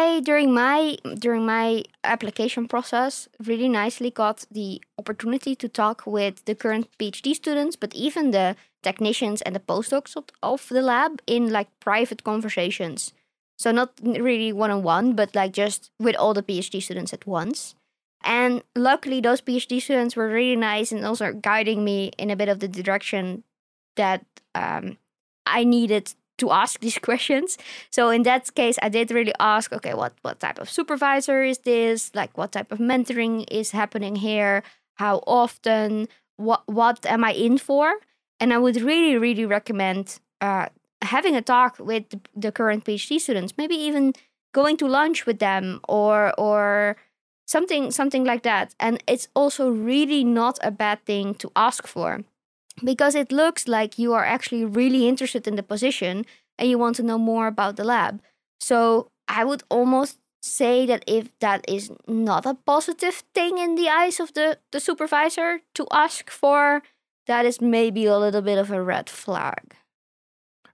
I 0.00 0.20
during 0.20 0.52
my 0.54 0.96
during 1.18 1.44
my 1.46 1.84
application 2.04 2.68
process 2.68 3.28
really 3.48 3.68
nicely 3.68 4.10
got 4.10 4.46
the 4.50 4.80
opportunity 4.98 5.54
to 5.56 5.68
talk 5.68 6.02
with 6.06 6.44
the 6.44 6.54
current 6.54 6.88
PhD 6.98 7.34
students, 7.34 7.76
but 7.76 7.94
even 7.94 8.30
the 8.30 8.56
technicians 8.82 9.42
and 9.42 9.54
the 9.54 9.66
postdocs 9.72 10.16
of, 10.16 10.24
of 10.42 10.68
the 10.68 10.82
lab 10.82 11.20
in 11.26 11.50
like 11.50 11.68
private 11.80 12.24
conversations. 12.24 13.12
So 13.58 13.72
not 13.72 13.90
really 14.02 14.52
one 14.52 14.70
on 14.70 14.82
one, 14.82 15.14
but 15.14 15.34
like 15.34 15.52
just 15.52 15.90
with 15.98 16.16
all 16.16 16.34
the 16.34 16.42
PhD 16.42 16.82
students 16.82 17.12
at 17.12 17.26
once. 17.26 17.74
And 18.22 18.62
luckily, 18.74 19.20
those 19.20 19.42
PhD 19.42 19.80
students 19.82 20.16
were 20.16 20.28
really 20.28 20.56
nice 20.56 20.92
and 20.92 21.04
also 21.04 21.32
guiding 21.32 21.84
me 21.84 22.12
in 22.16 22.30
a 22.30 22.36
bit 22.36 22.48
of 22.48 22.60
the 22.60 22.68
direction 22.68 23.44
that 23.96 24.24
um, 24.54 24.96
I 25.46 25.64
needed 25.64 26.14
to 26.40 26.50
ask 26.50 26.80
these 26.80 26.98
questions. 27.08 27.58
So 27.90 28.10
in 28.10 28.22
that 28.24 28.54
case, 28.54 28.78
I 28.82 28.88
did 28.88 29.10
really 29.10 29.34
ask, 29.38 29.72
okay, 29.72 29.94
what 29.94 30.14
what 30.22 30.40
type 30.40 30.58
of 30.58 30.68
supervisor 30.70 31.42
is 31.42 31.58
this? 31.58 32.10
Like, 32.14 32.36
what 32.36 32.52
type 32.52 32.72
of 32.72 32.78
mentoring 32.78 33.44
is 33.50 33.70
happening 33.70 34.16
here? 34.16 34.62
How 34.96 35.22
often? 35.26 36.08
What 36.36 36.62
what 36.66 37.06
am 37.06 37.24
I 37.24 37.32
in 37.32 37.58
for? 37.58 37.94
And 38.40 38.52
I 38.52 38.58
would 38.58 38.80
really 38.80 39.16
really 39.16 39.46
recommend 39.46 40.18
uh, 40.40 40.66
having 41.02 41.36
a 41.36 41.42
talk 41.42 41.78
with 41.78 42.08
the, 42.10 42.20
the 42.34 42.52
current 42.52 42.84
PhD 42.84 43.20
students. 43.20 43.54
Maybe 43.56 43.76
even 43.76 44.14
going 44.52 44.76
to 44.78 44.86
lunch 44.86 45.26
with 45.26 45.38
them 45.38 45.80
or 45.88 46.32
or 46.38 46.96
something 47.46 47.90
something 47.90 48.24
like 48.24 48.42
that. 48.42 48.74
And 48.78 49.02
it's 49.06 49.28
also 49.34 49.68
really 49.68 50.24
not 50.24 50.58
a 50.62 50.70
bad 50.70 51.04
thing 51.04 51.34
to 51.36 51.50
ask 51.56 51.86
for 51.86 52.24
because 52.82 53.14
it 53.14 53.32
looks 53.32 53.68
like 53.68 53.98
you 53.98 54.12
are 54.12 54.24
actually 54.24 54.64
really 54.64 55.08
interested 55.08 55.46
in 55.46 55.56
the 55.56 55.62
position 55.62 56.24
and 56.58 56.68
you 56.68 56.78
want 56.78 56.96
to 56.96 57.02
know 57.02 57.18
more 57.18 57.46
about 57.46 57.76
the 57.76 57.84
lab. 57.84 58.20
So 58.60 59.08
I 59.28 59.44
would 59.44 59.62
almost 59.70 60.18
say 60.42 60.86
that 60.86 61.04
if 61.06 61.28
that 61.40 61.64
is 61.68 61.90
not 62.06 62.46
a 62.46 62.54
positive 62.54 63.22
thing 63.34 63.58
in 63.58 63.74
the 63.74 63.88
eyes 63.88 64.20
of 64.20 64.32
the, 64.34 64.58
the 64.72 64.80
supervisor 64.80 65.60
to 65.74 65.86
ask 65.90 66.30
for, 66.30 66.82
that 67.26 67.44
is 67.44 67.60
maybe 67.60 68.06
a 68.06 68.18
little 68.18 68.42
bit 68.42 68.58
of 68.58 68.70
a 68.70 68.82
red 68.82 69.10
flag. 69.10 69.76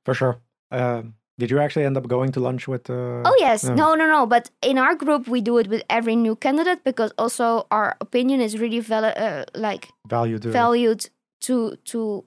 For 0.05 0.15
sure. 0.15 0.41
Um, 0.71 1.15
did 1.39 1.51
you 1.51 1.59
actually 1.59 1.85
end 1.85 1.97
up 1.97 2.09
going 2.09 2.33
to 2.33 2.41
lunch 2.41 2.67
with? 2.67 2.89
Uh, 2.89 3.23
Oh 3.25 3.37
yes, 3.39 3.65
no, 3.65 3.95
no, 3.95 4.07
no. 4.07 4.25
But 4.25 4.51
in 4.63 4.79
our 4.79 4.95
group, 4.95 5.29
we 5.29 5.41
do 5.43 5.59
it 5.59 5.67
with 5.69 5.83
every 5.91 6.17
new 6.17 6.35
candidate 6.35 6.83
because 6.83 7.13
also 7.19 7.67
our 7.71 7.97
opinion 8.01 8.41
is 8.41 8.59
really 8.59 8.81
val- 8.81 9.05
uh, 9.05 9.45
like 9.55 9.89
value 10.09 10.39
to 10.39 10.49
valued 10.51 11.11
to 11.47 11.77
to 11.93 12.25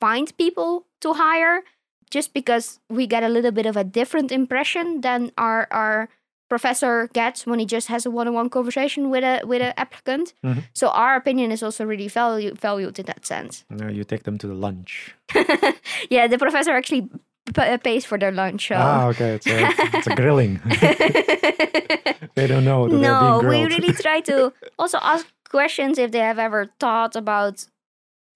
find 0.00 0.26
people 0.36 0.86
to 1.00 1.12
hire 1.14 1.62
just 2.10 2.32
because 2.34 2.78
we 2.88 3.06
get 3.06 3.22
a 3.22 3.28
little 3.28 3.50
bit 3.52 3.66
of 3.66 3.76
a 3.76 3.84
different 3.84 4.30
impression 4.32 5.00
than 5.00 5.30
our 5.36 5.66
our 5.70 6.08
professor 6.48 7.08
gets 7.12 7.44
when 7.46 7.58
he 7.58 7.66
just 7.66 7.88
has 7.88 8.06
a 8.06 8.10
one-on-one 8.10 8.48
conversation 8.48 9.10
with 9.10 9.24
a 9.24 9.40
with 9.50 9.60
an 9.62 9.72
applicant 9.76 10.32
Mhm. 10.44 10.62
so 10.72 10.86
our 10.94 11.16
opinion 11.16 11.50
is 11.50 11.62
also 11.62 11.84
really 11.84 12.06
value, 12.08 12.54
valued 12.54 12.98
in 12.98 13.06
that 13.06 13.26
sense 13.26 13.64
Uh, 13.70 13.90
you 13.90 14.04
take 14.04 14.22
them 14.22 14.38
to 14.38 14.46
the 14.46 14.54
lunch. 14.54 15.14
yeah 16.14 16.28
the 16.30 16.38
professor 16.38 16.70
actually 16.72 17.08
p- 17.56 17.78
pays 17.82 18.04
for 18.06 18.18
their 18.18 18.30
lunch 18.32 18.68
so. 18.68 18.74
Ah, 18.78 19.06
okay. 19.10 19.34
It's 19.36 19.46
a, 19.50 19.58
it's 19.98 20.06
a 20.06 20.14
grilling. 20.20 20.60
they 22.34 22.46
don't 22.46 22.64
know 22.64 22.86
no, 22.86 23.38
we 23.42 23.64
really 23.66 23.92
try 23.92 24.20
to 24.30 24.52
also 24.78 24.98
ask 25.02 25.26
questions 25.50 25.98
if 25.98 26.10
they 26.10 26.20
have 26.30 26.38
ever 26.38 26.70
thought 26.78 27.16
about. 27.16 27.66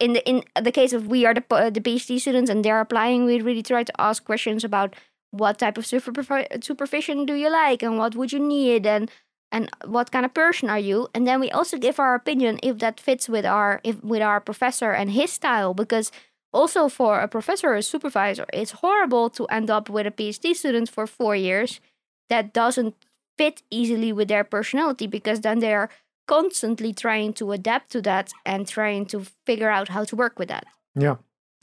In 0.01 0.15
the 0.15 0.29
in 0.29 0.43
the 0.61 0.73
case 0.73 0.93
of 0.93 1.07
we 1.07 1.27
are 1.27 1.35
the 1.35 1.43
po- 1.43 1.71
the 1.71 1.81
PhD 1.81 2.19
students 2.19 2.51
and 2.51 2.65
they're 2.65 2.81
applying, 2.81 3.27
we 3.27 3.41
really 3.41 3.63
try 3.63 3.85
to 3.85 4.01
ask 4.01 4.25
questions 4.25 4.65
about 4.65 4.97
what 5.31 5.59
type 5.59 5.79
of 5.79 5.85
supervi- 5.85 6.65
supervision 6.65 7.27
do 7.27 7.35
you 7.35 7.51
like 7.51 7.83
and 7.83 7.99
what 7.99 8.17
would 8.17 8.33
you 8.33 8.41
need 8.41 8.87
and 8.87 9.11
and 9.53 9.69
what 9.85 10.11
kind 10.11 10.25
of 10.25 10.33
person 10.33 10.71
are 10.71 10.79
you? 10.79 11.09
And 11.15 11.27
then 11.27 11.41
we 11.41 11.51
also 11.51 11.77
give 11.77 12.01
our 12.01 12.15
opinion 12.15 12.59
if 12.63 12.79
that 12.79 12.99
fits 12.99 13.29
with 13.29 13.45
our 13.45 13.81
if 13.85 14.03
with 14.03 14.23
our 14.23 14.41
professor 14.41 14.91
and 14.93 15.11
his 15.11 15.33
style 15.33 15.75
because 15.75 16.11
also 16.53 16.89
for 16.89 17.21
a 17.21 17.29
professor 17.29 17.69
or 17.69 17.77
a 17.77 17.83
supervisor 17.83 18.47
it's 18.53 18.73
horrible 18.83 19.31
to 19.31 19.47
end 19.47 19.71
up 19.71 19.89
with 19.89 20.07
a 20.07 20.11
phd 20.11 20.55
student 20.55 20.89
for 20.89 21.07
four 21.07 21.37
years 21.37 21.81
that 22.29 22.53
doesn't 22.53 22.95
fit 23.39 23.63
easily 23.71 24.13
with 24.13 24.29
their 24.29 24.45
personality 24.45 25.07
because 25.07 25.41
then 25.41 25.61
they're 25.61 25.89
constantly 26.35 26.93
trying 27.05 27.33
to 27.41 27.45
adapt 27.59 27.91
to 27.95 28.01
that 28.01 28.27
and 28.47 28.69
trying 28.69 29.05
to 29.13 29.19
figure 29.49 29.73
out 29.77 29.89
how 29.89 30.03
to 30.05 30.15
work 30.23 30.39
with 30.39 30.49
that 30.49 30.65
yeah. 30.95 31.17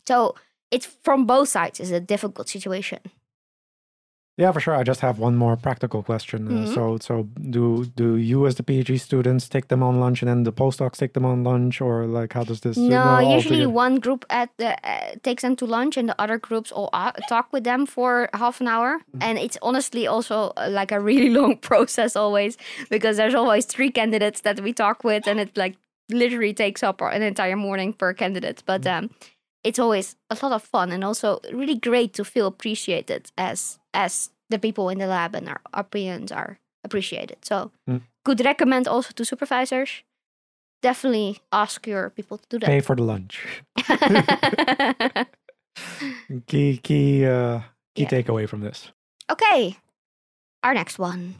so 0.05 0.35
it's 0.75 0.87
from 1.07 1.25
both 1.25 1.49
sides 1.55 1.79
is 1.79 1.91
a 1.91 2.01
difficult 2.13 2.47
situation 2.49 2.99
Yeah, 4.39 4.51
for 4.51 4.59
sure. 4.59 4.75
I 4.75 4.83
just 4.83 5.01
have 5.01 5.17
one 5.17 5.35
more 5.35 5.55
practical 5.57 6.03
question. 6.03 6.47
Uh, 6.47 6.51
Mhm. 6.51 6.67
so, 6.67 6.97
so 7.01 7.23
do 7.49 7.85
do 7.95 8.17
you 8.17 8.45
as 8.45 8.55
the 8.55 8.63
PhD 8.63 8.99
students 8.99 9.49
take 9.49 9.67
them 9.67 9.81
on 9.81 9.99
lunch, 9.99 10.21
and 10.21 10.29
then 10.29 10.43
the 10.43 10.53
postdocs 10.53 10.97
take 10.97 11.13
them 11.13 11.25
on 11.25 11.43
lunch, 11.43 11.81
or 11.81 12.05
like 12.05 12.33
how 12.33 12.43
does 12.43 12.59
this? 12.61 12.77
uh, 12.77 12.81
No, 12.93 13.01
all 13.15 13.35
usually 13.37 13.65
one 13.65 13.95
group 13.99 14.25
at 14.29 14.49
the 14.57 14.69
uh, 14.87 15.15
takes 15.23 15.41
them 15.41 15.55
to 15.55 15.65
lunch, 15.65 15.97
and 15.97 16.07
the 16.07 16.15
other 16.21 16.37
groups 16.37 16.71
all 16.71 16.89
uh, 16.93 17.11
talk 17.27 17.47
with 17.51 17.63
them 17.63 17.85
for 17.87 18.29
half 18.33 18.61
an 18.61 18.67
hour. 18.67 19.01
And 19.21 19.39
it's 19.39 19.57
honestly 19.61 20.05
also 20.07 20.53
uh, 20.55 20.69
like 20.69 20.91
a 20.95 20.99
really 20.99 21.29
long 21.39 21.57
process 21.57 22.15
always 22.15 22.57
because 22.91 23.17
there's 23.17 23.35
always 23.35 23.65
three 23.65 23.89
candidates 23.91 24.41
that 24.41 24.59
we 24.59 24.71
talk 24.71 25.03
with, 25.03 25.27
and 25.27 25.39
it 25.39 25.57
like 25.57 25.75
literally 26.13 26.53
takes 26.53 26.83
up 26.83 27.01
an 27.01 27.21
entire 27.23 27.55
morning 27.57 27.91
per 27.93 28.13
candidate. 28.13 28.61
But 28.67 28.85
um, 28.85 29.09
it's 29.67 29.79
always 29.79 30.15
a 30.29 30.35
lot 30.41 30.51
of 30.53 30.63
fun 30.63 30.91
and 30.91 31.03
also 31.03 31.39
really 31.53 31.75
great 31.75 32.13
to 32.13 32.23
feel 32.23 32.47
appreciated 32.47 33.31
as 33.37 33.79
as 33.93 34.31
the 34.49 34.57
people 34.59 34.89
in 34.89 34.97
the 34.99 35.07
lab 35.07 35.35
and 35.35 35.47
our 35.49 35.59
opinions 35.73 36.31
are 36.31 36.57
appreciated. 36.83 37.37
So 37.43 37.71
Mm. 37.89 38.01
could 38.25 38.39
recommend 38.45 38.87
also 38.87 39.11
to 39.13 39.23
supervisors. 39.25 40.03
Definitely 40.81 41.39
ask 41.51 41.87
your 41.87 42.09
people 42.09 42.37
to 42.37 42.47
do 42.49 42.59
that. 42.59 42.67
pay 42.69 42.81
for 42.81 42.95
the 42.95 43.03
lunch. 43.03 43.63
Key 46.47 46.77
key 46.83 47.25
uh, 47.25 47.59
key 47.95 48.03
Yeah. 48.03 48.09
takeaway 48.09 48.47
from 48.49 48.61
this. 48.61 48.91
okay, 49.31 49.75
our 50.63 50.73
next 50.73 50.99
one. 50.99 51.35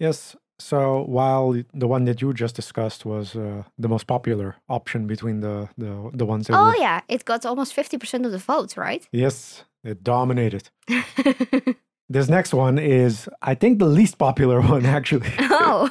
Yes. 0.00 0.36
So 0.58 1.04
while 1.06 1.54
the 1.74 1.86
one 1.86 2.04
that 2.06 2.22
you 2.22 2.32
just 2.32 2.56
discussed 2.56 3.04
was 3.04 3.36
uh, 3.36 3.62
the 3.78 3.88
most 3.88 4.06
popular 4.06 4.56
option 4.68 5.06
between 5.06 5.40
the 5.40 5.68
the, 5.76 6.10
the 6.14 6.24
ones 6.24 6.46
that 6.46 6.54
Oh 6.56 6.66
were, 6.68 6.76
yeah, 6.76 7.00
it 7.08 7.24
got 7.24 7.44
almost 7.44 7.74
fifty 7.74 7.98
percent 7.98 8.24
of 8.26 8.32
the 8.32 8.38
votes, 8.38 8.76
right? 8.76 9.06
yes, 9.12 9.64
it 9.84 10.02
dominated. 10.02 10.70
This 12.08 12.28
next 12.28 12.54
one 12.54 12.78
is, 12.78 13.28
I 13.42 13.56
think, 13.56 13.80
the 13.80 13.86
least 13.88 14.16
popular 14.16 14.60
one 14.74 14.86
actually, 14.86 15.28
oh, 15.40 15.88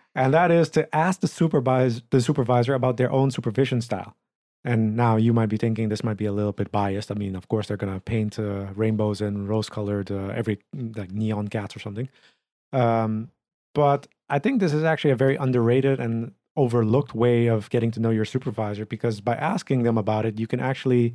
and 0.14 0.32
that 0.32 0.50
is 0.50 0.70
to 0.70 0.88
ask 0.94 1.20
the 1.20 1.28
supervise 1.28 2.00
the 2.10 2.20
supervisor 2.22 2.72
about 2.74 2.96
their 2.96 3.12
own 3.12 3.30
supervision 3.30 3.82
style. 3.82 4.16
And 4.64 4.96
now 4.96 5.16
you 5.16 5.34
might 5.34 5.50
be 5.50 5.58
thinking 5.58 5.90
this 5.90 6.02
might 6.02 6.16
be 6.16 6.24
a 6.24 6.32
little 6.32 6.52
bit 6.52 6.72
biased. 6.72 7.10
I 7.10 7.14
mean, 7.14 7.36
of 7.36 7.48
course, 7.48 7.66
they're 7.68 7.76
gonna 7.76 8.00
paint 8.00 8.38
uh, 8.38 8.72
rainbows 8.74 9.20
and 9.20 9.46
rose-colored 9.46 10.10
uh, 10.10 10.32
every 10.34 10.60
like 10.96 11.10
neon 11.12 11.48
cats 11.48 11.76
or 11.76 11.80
something. 11.80 12.08
Um, 12.72 13.28
but 13.74 14.06
I 14.28 14.38
think 14.38 14.60
this 14.60 14.72
is 14.72 14.84
actually 14.84 15.10
a 15.10 15.16
very 15.16 15.36
underrated 15.36 16.00
and 16.00 16.32
overlooked 16.56 17.14
way 17.14 17.46
of 17.46 17.68
getting 17.70 17.90
to 17.90 18.00
know 18.00 18.10
your 18.10 18.24
supervisor 18.24 18.86
because 18.86 19.20
by 19.20 19.34
asking 19.34 19.82
them 19.82 19.98
about 19.98 20.24
it, 20.24 20.38
you 20.38 20.46
can 20.46 20.60
actually 20.60 21.14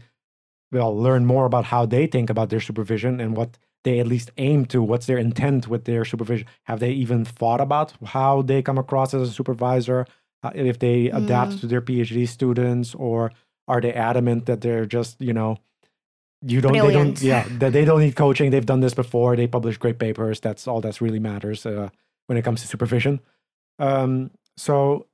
well 0.72 0.96
learn 0.96 1.26
more 1.26 1.46
about 1.46 1.66
how 1.66 1.86
they 1.86 2.08
think 2.08 2.30
about 2.30 2.50
their 2.50 2.60
supervision 2.60 3.20
and 3.20 3.36
what 3.36 3.58
they 3.84 4.00
at 4.00 4.08
least 4.08 4.32
aim 4.38 4.66
to 4.66 4.82
what's 4.82 5.06
their 5.06 5.18
intent 5.18 5.68
with 5.68 5.86
their 5.86 6.06
supervision 6.06 6.48
have 6.64 6.80
they 6.80 6.92
even 6.92 7.26
thought 7.26 7.62
about 7.62 7.94
how 8.06 8.42
they 8.42 8.62
come 8.62 8.78
across 8.78 9.14
as 9.14 9.30
a 9.30 9.32
supervisor 9.32 10.06
uh, 10.44 10.52
if 10.54 10.80
they 10.80 11.06
mm. 11.06 11.18
adapt 11.18 11.60
to 11.60 11.68
their 11.68 11.82
phd 11.82 12.28
students 12.28 12.94
or 12.96 13.32
are 13.68 13.82
they 13.82 13.94
adamant 13.94 14.46
that 14.46 14.62
they're 14.62 14.86
just 14.86 15.20
you 15.22 15.34
know 15.34 15.58
you 16.46 16.62
don't 16.62 16.72
Brilliant. 16.72 17.18
they 17.18 17.28
don't 17.28 17.50
yeah 17.50 17.58
that 17.60 17.74
they 17.74 17.86
don't 17.86 18.02
need 18.02 18.16
coaching 18.16 18.52
they've 18.52 18.66
done 18.66 18.80
this 18.80 18.94
before 18.94 19.36
they 19.36 19.48
publish 19.48 19.78
great 19.78 20.00
papers 20.00 20.40
that's 20.40 20.68
all 20.68 20.82
that's 20.82 21.02
really 21.02 21.20
matters 21.20 21.66
uh, 21.66 21.90
when 22.30 22.38
it 22.38 22.44
comes 22.44 22.62
to 22.62 22.68
supervision 22.68 23.20
um, 23.80 24.32
so 24.56 25.08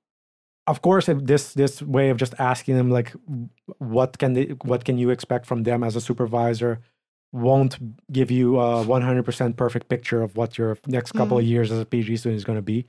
of 0.67 0.81
course 0.81 1.07
if 1.09 1.19
this 1.25 1.53
this 1.53 1.81
way 1.81 2.09
of 2.09 2.17
just 2.17 2.33
asking 2.37 2.75
them 2.75 2.89
like 2.89 3.13
what 3.77 4.17
can 4.17 4.33
they 4.33 4.45
what 4.63 4.83
can 4.85 4.97
you 4.97 5.09
expect 5.09 5.45
from 5.45 5.63
them 5.63 5.83
as 5.83 5.95
a 5.95 6.01
supervisor 6.01 6.81
won't 7.35 7.77
give 8.11 8.31
you 8.31 8.57
a 8.57 8.85
100% 8.85 9.57
perfect 9.57 9.89
picture 9.89 10.21
of 10.21 10.37
what 10.37 10.57
your 10.57 10.77
next 10.87 11.11
couple 11.11 11.37
mm. 11.37 11.41
of 11.41 11.45
years 11.45 11.69
as 11.69 11.79
a 11.79 11.85
PhD 11.85 12.17
student 12.17 12.37
is 12.37 12.45
going 12.45 12.57
to 12.57 12.61
be. 12.61 12.85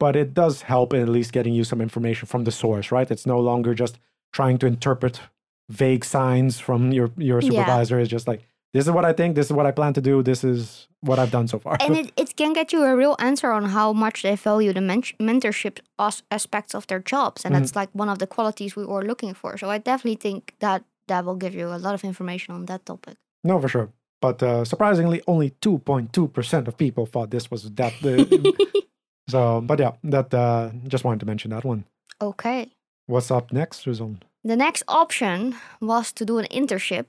But 0.00 0.16
it 0.16 0.34
does 0.34 0.62
help 0.62 0.92
in 0.92 1.00
at 1.00 1.08
least 1.08 1.32
getting 1.32 1.54
you 1.54 1.62
some 1.62 1.80
information 1.80 2.26
from 2.26 2.42
the 2.42 2.50
source, 2.50 2.90
right? 2.90 3.08
It's 3.08 3.24
no 3.24 3.38
longer 3.38 3.72
just 3.72 4.00
trying 4.32 4.58
to 4.58 4.66
interpret 4.66 5.20
vague 5.68 6.04
signs 6.04 6.58
from 6.58 6.90
your, 6.90 7.12
your 7.16 7.40
supervisor. 7.40 7.96
Yeah. 7.96 8.02
It's 8.02 8.10
just 8.10 8.26
like, 8.26 8.48
this 8.74 8.86
is 8.86 8.90
what 8.90 9.04
I 9.04 9.12
think, 9.12 9.36
this 9.36 9.46
is 9.46 9.52
what 9.52 9.66
I 9.66 9.70
plan 9.70 9.92
to 9.94 10.00
do, 10.00 10.20
this 10.22 10.42
is 10.42 10.88
what 11.00 11.20
I've 11.20 11.30
done 11.30 11.46
so 11.46 11.60
far. 11.60 11.76
And 11.80 11.96
it, 11.96 12.12
it 12.16 12.36
can 12.36 12.52
get 12.52 12.72
you 12.72 12.82
a 12.82 12.96
real 12.96 13.14
answer 13.20 13.52
on 13.52 13.66
how 13.66 13.92
much 13.92 14.22
they 14.22 14.34
value 14.34 14.72
the 14.72 14.80
men- 14.80 15.14
mentorship 15.20 15.78
as- 16.00 16.24
aspects 16.32 16.74
of 16.74 16.88
their 16.88 16.98
jobs. 16.98 17.44
And 17.44 17.54
mm. 17.54 17.58
that's 17.58 17.76
like 17.76 17.90
one 17.92 18.08
of 18.08 18.18
the 18.18 18.26
qualities 18.26 18.74
we 18.74 18.84
were 18.84 19.04
looking 19.04 19.32
for. 19.32 19.56
So 19.56 19.70
I 19.70 19.78
definitely 19.78 20.16
think 20.16 20.54
that 20.58 20.82
that 21.06 21.24
will 21.24 21.36
give 21.36 21.54
you 21.54 21.68
a 21.68 21.78
lot 21.78 21.94
of 21.94 22.02
information 22.02 22.52
on 22.52 22.66
that 22.66 22.84
topic. 22.84 23.16
No, 23.44 23.60
for 23.60 23.68
sure. 23.68 23.90
But 24.20 24.42
uh, 24.42 24.64
surprisingly, 24.64 25.22
only 25.28 25.50
2.2% 25.62 26.66
of 26.66 26.76
people 26.76 27.06
thought 27.06 27.30
this 27.30 27.50
was 27.50 27.70
that. 27.70 27.92
Uh, 29.26 29.30
so, 29.30 29.62
but 29.62 29.78
yeah, 29.78 29.92
that 30.02 30.34
uh, 30.34 30.70
just 30.86 31.02
wanted 31.02 31.20
to 31.20 31.26
mention 31.26 31.50
that 31.52 31.64
one. 31.64 31.84
Okay. 32.20 32.70
What's 33.06 33.30
up 33.30 33.52
next, 33.52 33.82
Suzanne? 33.84 34.22
The 34.42 34.56
next 34.56 34.82
option 34.86 35.56
was 35.80 36.12
to 36.12 36.26
do 36.26 36.36
an 36.36 36.46
internship 36.50 37.06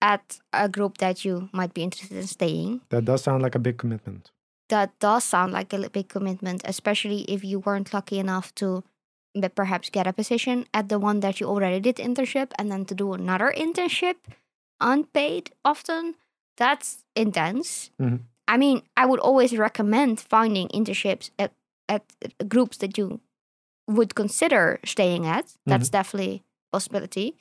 at 0.00 0.38
a 0.52 0.68
group 0.68 0.98
that 0.98 1.24
you 1.24 1.48
might 1.52 1.74
be 1.74 1.82
interested 1.82 2.16
in 2.16 2.26
staying. 2.26 2.80
That 2.90 3.04
does 3.04 3.22
sound 3.22 3.42
like 3.42 3.54
a 3.54 3.58
big 3.58 3.78
commitment. 3.78 4.30
That 4.68 4.98
does 5.00 5.24
sound 5.24 5.52
like 5.52 5.72
a 5.72 5.88
big 5.88 6.08
commitment, 6.08 6.62
especially 6.64 7.22
if 7.22 7.42
you 7.42 7.60
weren't 7.60 7.92
lucky 7.92 8.18
enough 8.18 8.54
to 8.56 8.84
perhaps 9.54 9.90
get 9.90 10.06
a 10.06 10.12
position 10.12 10.66
at 10.74 10.88
the 10.88 10.98
one 10.98 11.20
that 11.20 11.40
you 11.40 11.46
already 11.46 11.80
did 11.80 11.96
internship 11.96 12.50
and 12.58 12.70
then 12.70 12.84
to 12.84 12.94
do 12.94 13.12
another 13.12 13.52
internship 13.56 14.16
unpaid 14.80 15.50
often, 15.64 16.14
that's 16.56 17.04
intense. 17.14 17.90
Mm-hmm. 18.00 18.16
I 18.46 18.56
mean, 18.56 18.82
I 18.96 19.06
would 19.06 19.20
always 19.20 19.56
recommend 19.56 20.20
finding 20.20 20.68
internships 20.68 21.30
at, 21.38 21.52
at 21.88 22.04
groups 22.48 22.78
that 22.78 22.96
you 22.96 23.20
would 23.86 24.14
consider 24.14 24.80
staying 24.84 25.26
at. 25.26 25.54
That's 25.66 25.88
mm-hmm. 25.88 25.92
definitely 25.92 26.42
a 26.72 26.76
possibility. 26.76 27.36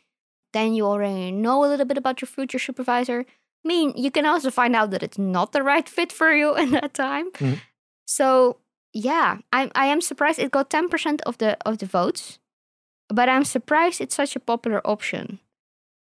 Then 0.57 0.73
you 0.73 0.87
already 0.87 1.31
know 1.31 1.63
a 1.63 1.69
little 1.69 1.85
bit 1.85 1.99
about 1.99 2.19
your 2.19 2.27
future 2.27 2.57
supervisor. 2.57 3.19
I 3.63 3.67
mean, 3.67 3.93
you 3.95 4.09
can 4.09 4.25
also 4.25 4.49
find 4.49 4.75
out 4.75 4.89
that 4.89 5.03
it's 5.03 5.19
not 5.19 5.51
the 5.51 5.61
right 5.61 5.87
fit 5.87 6.11
for 6.11 6.31
you 6.31 6.55
in 6.63 6.71
that 6.71 6.95
time. 6.95 7.29
Mm-hmm. 7.33 7.59
So 8.07 8.57
yeah, 8.91 9.37
I 9.53 9.69
I 9.75 9.85
am 9.85 10.01
surprised 10.01 10.39
it 10.39 10.49
got 10.49 10.71
ten 10.71 10.89
percent 10.89 11.21
of 11.27 11.37
the 11.37 11.57
of 11.63 11.77
the 11.77 11.85
votes, 11.85 12.39
but 13.07 13.29
I'm 13.29 13.45
surprised 13.45 14.01
it's 14.01 14.15
such 14.15 14.35
a 14.35 14.39
popular 14.39 14.81
option 14.83 15.37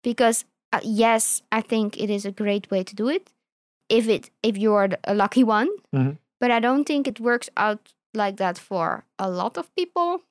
because 0.03 0.47
uh, 0.73 0.81
yes, 0.83 1.43
I 1.53 1.61
think 1.61 2.01
it 2.01 2.09
is 2.09 2.25
a 2.25 2.33
great 2.33 2.71
way 2.71 2.83
to 2.85 2.95
do 2.95 3.09
it 3.11 3.33
if 3.91 4.09
it 4.09 4.31
if 4.43 4.57
you 4.57 4.73
are 4.73 4.89
a 5.05 5.15
lucky 5.15 5.45
one. 5.45 5.69
Mm-hmm. 5.95 6.17
But 6.41 6.51
I 6.51 6.61
don't 6.61 6.87
think 6.87 7.07
it 7.07 7.21
works 7.21 7.51
out 7.55 7.93
like 8.15 8.39
that 8.39 8.57
for 8.57 9.05
a 9.19 9.29
lot 9.29 9.59
of 9.59 9.75
people. 9.75 10.23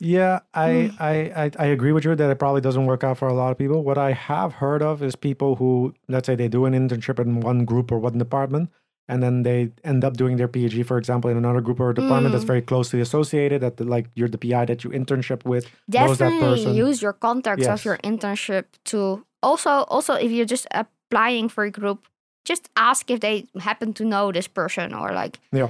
Yeah, 0.00 0.40
I, 0.54 0.68
mm. 0.68 0.96
I, 0.98 1.44
I 1.44 1.50
I 1.58 1.66
agree 1.66 1.92
with 1.92 2.06
you 2.06 2.16
that 2.16 2.30
it 2.30 2.38
probably 2.38 2.62
doesn't 2.62 2.86
work 2.86 3.04
out 3.04 3.18
for 3.18 3.28
a 3.28 3.34
lot 3.34 3.52
of 3.52 3.58
people. 3.58 3.84
What 3.84 3.98
I 3.98 4.12
have 4.12 4.54
heard 4.54 4.82
of 4.82 5.02
is 5.02 5.14
people 5.14 5.56
who, 5.56 5.94
let's 6.08 6.26
say, 6.26 6.34
they 6.34 6.48
do 6.48 6.64
an 6.64 6.72
internship 6.72 7.20
in 7.20 7.40
one 7.40 7.66
group 7.66 7.92
or 7.92 7.98
one 7.98 8.16
department, 8.16 8.70
and 9.08 9.22
then 9.22 9.42
they 9.42 9.72
end 9.84 10.02
up 10.02 10.16
doing 10.16 10.38
their 10.38 10.48
PhD, 10.48 10.86
for 10.86 10.96
example, 10.96 11.30
in 11.30 11.36
another 11.36 11.60
group 11.60 11.80
or 11.80 11.92
department 11.92 12.28
mm. 12.28 12.32
that's 12.32 12.44
very 12.44 12.62
closely 12.62 13.02
associated. 13.02 13.60
That 13.60 13.76
the, 13.76 13.84
like 13.84 14.06
you're 14.14 14.28
the 14.28 14.38
PI 14.38 14.64
that 14.64 14.84
you 14.84 14.90
internship 14.90 15.44
with. 15.44 15.66
Definitely 15.90 16.74
use 16.74 17.02
your 17.02 17.12
contacts 17.12 17.64
yes. 17.64 17.80
of 17.80 17.84
your 17.84 17.98
internship 17.98 18.64
to 18.86 19.26
also 19.42 19.70
also 19.70 20.14
if 20.14 20.32
you're 20.32 20.46
just 20.46 20.66
applying 20.70 21.50
for 21.50 21.64
a 21.64 21.70
group, 21.70 22.08
just 22.46 22.70
ask 22.74 23.10
if 23.10 23.20
they 23.20 23.46
happen 23.60 23.92
to 23.92 24.04
know 24.06 24.32
this 24.32 24.48
person 24.48 24.94
or 24.94 25.12
like 25.12 25.38
yeah 25.52 25.68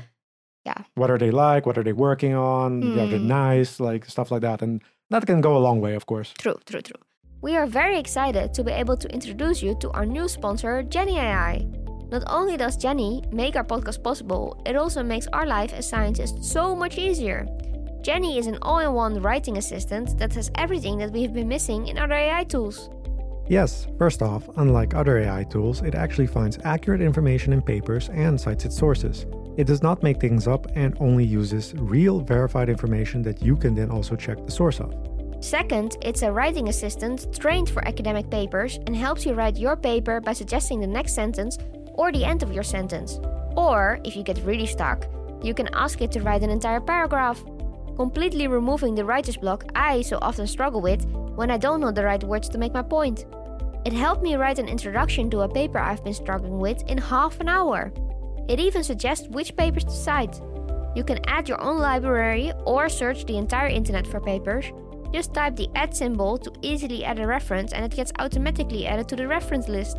yeah 0.70 0.80
what 1.00 1.10
are 1.10 1.20
they 1.24 1.32
like 1.44 1.62
what 1.66 1.76
are 1.78 1.86
they 1.88 1.96
working 2.08 2.34
on 2.34 2.82
mm. 2.82 2.98
are 3.02 3.10
they 3.12 3.18
nice 3.18 3.72
like 3.88 4.02
stuff 4.14 4.28
like 4.32 4.42
that 4.48 4.62
and 4.62 4.82
that 5.10 5.26
can 5.26 5.40
go 5.40 5.52
a 5.56 5.62
long 5.66 5.78
way 5.80 5.94
of 5.94 6.04
course 6.06 6.28
true 6.44 6.58
true 6.66 6.82
true 6.88 7.02
we 7.42 7.56
are 7.56 7.66
very 7.66 7.98
excited 7.98 8.46
to 8.56 8.62
be 8.62 8.72
able 8.82 8.96
to 8.96 9.08
introduce 9.18 9.58
you 9.62 9.72
to 9.82 9.88
our 9.90 10.06
new 10.16 10.26
sponsor 10.28 10.82
jenni 10.94 11.16
ai 11.26 11.54
not 12.10 12.24
only 12.26 12.56
does 12.56 12.76
Jenni 12.76 13.22
make 13.32 13.54
our 13.54 13.64
podcast 13.64 14.02
possible, 14.02 14.60
it 14.66 14.74
also 14.74 15.02
makes 15.02 15.28
our 15.28 15.46
life 15.46 15.72
as 15.72 15.88
scientists 15.88 16.50
so 16.50 16.74
much 16.74 16.98
easier. 16.98 17.46
Jenni 18.02 18.36
is 18.38 18.48
an 18.48 18.58
all 18.62 18.80
in 18.80 18.92
one 18.94 19.22
writing 19.22 19.58
assistant 19.58 20.18
that 20.18 20.32
has 20.34 20.50
everything 20.56 20.98
that 20.98 21.12
we've 21.12 21.32
been 21.32 21.46
missing 21.46 21.86
in 21.86 21.98
other 21.98 22.14
AI 22.14 22.44
tools. 22.44 22.90
Yes, 23.48 23.86
first 23.98 24.22
off, 24.22 24.48
unlike 24.56 24.94
other 24.94 25.18
AI 25.18 25.44
tools, 25.44 25.82
it 25.82 25.94
actually 25.94 26.26
finds 26.26 26.58
accurate 26.64 27.00
information 27.00 27.52
in 27.52 27.62
papers 27.62 28.08
and 28.08 28.40
cites 28.40 28.64
its 28.64 28.76
sources. 28.76 29.26
It 29.60 29.66
does 29.66 29.82
not 29.82 30.02
make 30.02 30.18
things 30.18 30.48
up 30.48 30.68
and 30.74 30.96
only 31.00 31.22
uses 31.22 31.74
real 31.74 32.20
verified 32.20 32.70
information 32.70 33.20
that 33.24 33.42
you 33.42 33.56
can 33.56 33.74
then 33.74 33.90
also 33.90 34.16
check 34.16 34.38
the 34.46 34.50
source 34.50 34.80
of. 34.80 34.94
Second, 35.40 35.98
it's 36.00 36.22
a 36.22 36.32
writing 36.32 36.70
assistant 36.70 37.38
trained 37.38 37.68
for 37.68 37.86
academic 37.86 38.30
papers 38.30 38.78
and 38.86 38.96
helps 38.96 39.26
you 39.26 39.34
write 39.34 39.58
your 39.58 39.76
paper 39.76 40.18
by 40.18 40.32
suggesting 40.32 40.80
the 40.80 40.86
next 40.86 41.12
sentence 41.12 41.58
or 41.92 42.10
the 42.10 42.24
end 42.24 42.42
of 42.42 42.54
your 42.54 42.62
sentence. 42.62 43.20
Or, 43.54 44.00
if 44.02 44.16
you 44.16 44.22
get 44.22 44.42
really 44.46 44.64
stuck, 44.64 45.06
you 45.42 45.52
can 45.52 45.68
ask 45.74 46.00
it 46.00 46.10
to 46.12 46.22
write 46.22 46.42
an 46.42 46.48
entire 46.48 46.80
paragraph, 46.80 47.44
completely 47.96 48.46
removing 48.46 48.94
the 48.94 49.04
writer's 49.04 49.36
block 49.36 49.64
I 49.74 50.00
so 50.00 50.18
often 50.22 50.46
struggle 50.46 50.80
with 50.80 51.04
when 51.36 51.50
I 51.50 51.58
don't 51.58 51.82
know 51.82 51.92
the 51.92 52.06
right 52.06 52.24
words 52.24 52.48
to 52.48 52.56
make 52.56 52.72
my 52.72 52.82
point. 52.82 53.26
It 53.84 53.92
helped 53.92 54.22
me 54.22 54.36
write 54.36 54.58
an 54.58 54.68
introduction 54.70 55.28
to 55.28 55.42
a 55.42 55.52
paper 55.52 55.78
I've 55.78 56.02
been 56.02 56.14
struggling 56.14 56.60
with 56.60 56.82
in 56.88 56.96
half 56.96 57.38
an 57.40 57.50
hour. 57.50 57.92
It 58.48 58.60
even 58.60 58.82
suggests 58.82 59.28
which 59.28 59.56
papers 59.56 59.84
to 59.84 59.90
cite. 59.90 60.40
You 60.96 61.04
can 61.04 61.20
add 61.26 61.48
your 61.48 61.60
own 61.60 61.78
library 61.78 62.52
or 62.64 62.88
search 62.88 63.24
the 63.26 63.36
entire 63.36 63.68
internet 63.68 64.06
for 64.06 64.20
papers. 64.20 64.66
Just 65.12 65.34
type 65.34 65.56
the 65.56 65.68
add 65.74 65.94
symbol 65.96 66.38
to 66.38 66.52
easily 66.62 67.04
add 67.04 67.18
a 67.18 67.26
reference 67.26 67.72
and 67.72 67.84
it 67.84 67.94
gets 67.94 68.12
automatically 68.18 68.86
added 68.86 69.08
to 69.08 69.16
the 69.16 69.26
reference 69.26 69.68
list. 69.68 69.98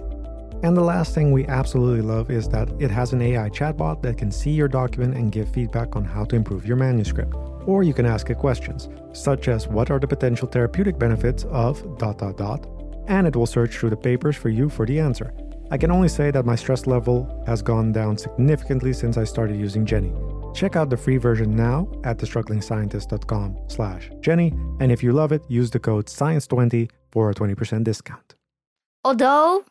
And 0.63 0.77
the 0.77 0.81
last 0.81 1.15
thing 1.15 1.31
we 1.31 1.47
absolutely 1.47 2.01
love 2.01 2.29
is 2.29 2.47
that 2.49 2.69
it 2.79 2.91
has 2.91 3.13
an 3.13 3.21
AI 3.21 3.49
chatbot 3.49 4.01
that 4.03 4.17
can 4.17 4.31
see 4.31 4.51
your 4.51 4.67
document 4.67 5.15
and 5.15 5.31
give 5.31 5.49
feedback 5.49 5.95
on 5.95 6.05
how 6.05 6.23
to 6.25 6.35
improve 6.35 6.67
your 6.67 6.77
manuscript. 6.77 7.33
Or 7.65 7.83
you 7.83 7.93
can 7.93 8.05
ask 8.05 8.29
it 8.29 8.37
questions, 8.37 8.87
such 9.11 9.47
as 9.47 9.67
what 9.67 9.89
are 9.89 9.99
the 9.99 10.07
potential 10.07 10.47
therapeutic 10.47 10.99
benefits 10.99 11.45
of 11.45 11.97
dot 11.97 12.19
dot 12.19 12.37
dot, 12.37 12.67
and 13.07 13.25
it 13.25 13.35
will 13.35 13.47
search 13.47 13.77
through 13.77 13.89
the 13.89 13.97
papers 13.97 14.35
for 14.35 14.49
you 14.49 14.69
for 14.69 14.85
the 14.85 14.99
answer. 14.99 15.33
I 15.71 15.77
can 15.77 15.89
only 15.89 16.09
say 16.09 16.31
that 16.31 16.45
my 16.45 16.55
stress 16.55 16.85
level 16.85 17.43
has 17.47 17.61
gone 17.61 17.93
down 17.93 18.17
significantly 18.17 18.91
since 18.91 19.17
I 19.17 19.23
started 19.23 19.57
using 19.57 19.85
Jenni. 19.85 20.13
Check 20.53 20.75
out 20.75 20.89
the 20.89 20.97
free 20.97 21.15
version 21.15 21.55
now 21.55 21.89
at 22.03 22.17
thestrugglingscientist.com 22.17 23.57
slash 23.67 24.09
Jenni, 24.19 24.51
and 24.81 24.91
if 24.91 25.01
you 25.01 25.13
love 25.13 25.31
it, 25.31 25.43
use 25.47 25.71
the 25.71 25.79
code 25.79 26.07
SCIENCE20 26.07 26.89
for 27.13 27.29
a 27.29 27.33
20% 27.33 27.85
discount. 27.85 28.35
Although 29.05 29.63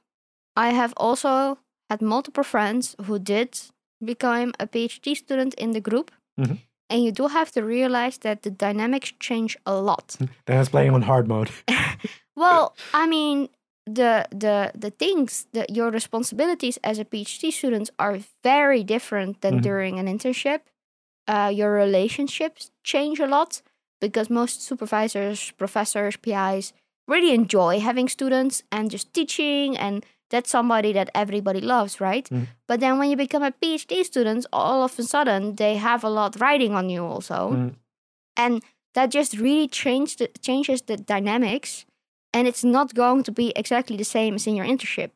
I 0.56 0.70
have 0.70 0.94
also 0.96 1.58
had 1.90 2.00
multiple 2.00 2.44
friends 2.44 2.96
who 3.04 3.18
did 3.18 3.60
become 4.02 4.54
a 4.58 4.66
PhD 4.66 5.14
student 5.14 5.52
in 5.54 5.72
the 5.72 5.80
group. 5.80 6.10
Mm-hmm. 6.40 6.54
And 6.88 7.04
you 7.04 7.12
do 7.12 7.28
have 7.28 7.52
to 7.52 7.62
realize 7.62 8.18
that 8.18 8.42
the 8.42 8.50
dynamics 8.50 9.12
change 9.20 9.56
a 9.64 9.74
lot. 9.74 10.16
That's 10.46 10.70
playing 10.70 10.92
on 10.92 11.02
hard 11.02 11.28
mode. 11.28 11.50
well, 12.36 12.74
I 12.92 13.06
mean, 13.06 13.48
the 13.94 14.26
the 14.30 14.72
the 14.74 14.90
things 14.90 15.46
that 15.52 15.70
your 15.70 15.90
responsibilities 15.90 16.78
as 16.84 16.98
a 16.98 17.04
PhD 17.04 17.52
student 17.52 17.90
are 17.98 18.18
very 18.42 18.82
different 18.84 19.40
than 19.40 19.54
mm-hmm. 19.54 19.62
during 19.62 19.98
an 19.98 20.06
internship. 20.06 20.60
Uh, 21.28 21.50
your 21.52 21.72
relationships 21.72 22.70
change 22.82 23.20
a 23.20 23.26
lot 23.26 23.62
because 24.00 24.30
most 24.30 24.62
supervisors, 24.62 25.52
professors, 25.52 26.16
PIs 26.16 26.72
really 27.06 27.34
enjoy 27.34 27.80
having 27.80 28.08
students 28.08 28.62
and 28.72 28.90
just 28.90 29.12
teaching 29.12 29.76
and 29.76 30.04
that's 30.30 30.48
somebody 30.50 30.92
that 30.92 31.10
everybody 31.14 31.60
loves, 31.60 32.00
right? 32.00 32.28
Mm. 32.30 32.46
But 32.68 32.80
then 32.80 32.98
when 32.98 33.10
you 33.10 33.16
become 33.16 33.42
a 33.42 33.50
PhD 33.50 34.04
student, 34.04 34.46
all 34.52 34.84
of 34.84 34.98
a 34.98 35.02
sudden 35.02 35.56
they 35.56 35.76
have 35.76 36.04
a 36.04 36.08
lot 36.08 36.40
riding 36.40 36.74
on 36.74 36.88
you 36.88 37.04
also. 37.04 37.50
Mm. 37.52 37.74
And 38.36 38.62
that 38.94 39.10
just 39.10 39.36
really 39.36 39.68
changed 39.68 40.26
changes 40.40 40.82
the 40.82 40.96
dynamics. 40.96 41.84
And 42.32 42.46
it's 42.46 42.64
not 42.64 42.94
going 42.94 43.22
to 43.24 43.32
be 43.32 43.52
exactly 43.56 43.96
the 43.96 44.04
same 44.04 44.34
as 44.34 44.46
in 44.46 44.54
your 44.54 44.66
internship. 44.66 45.10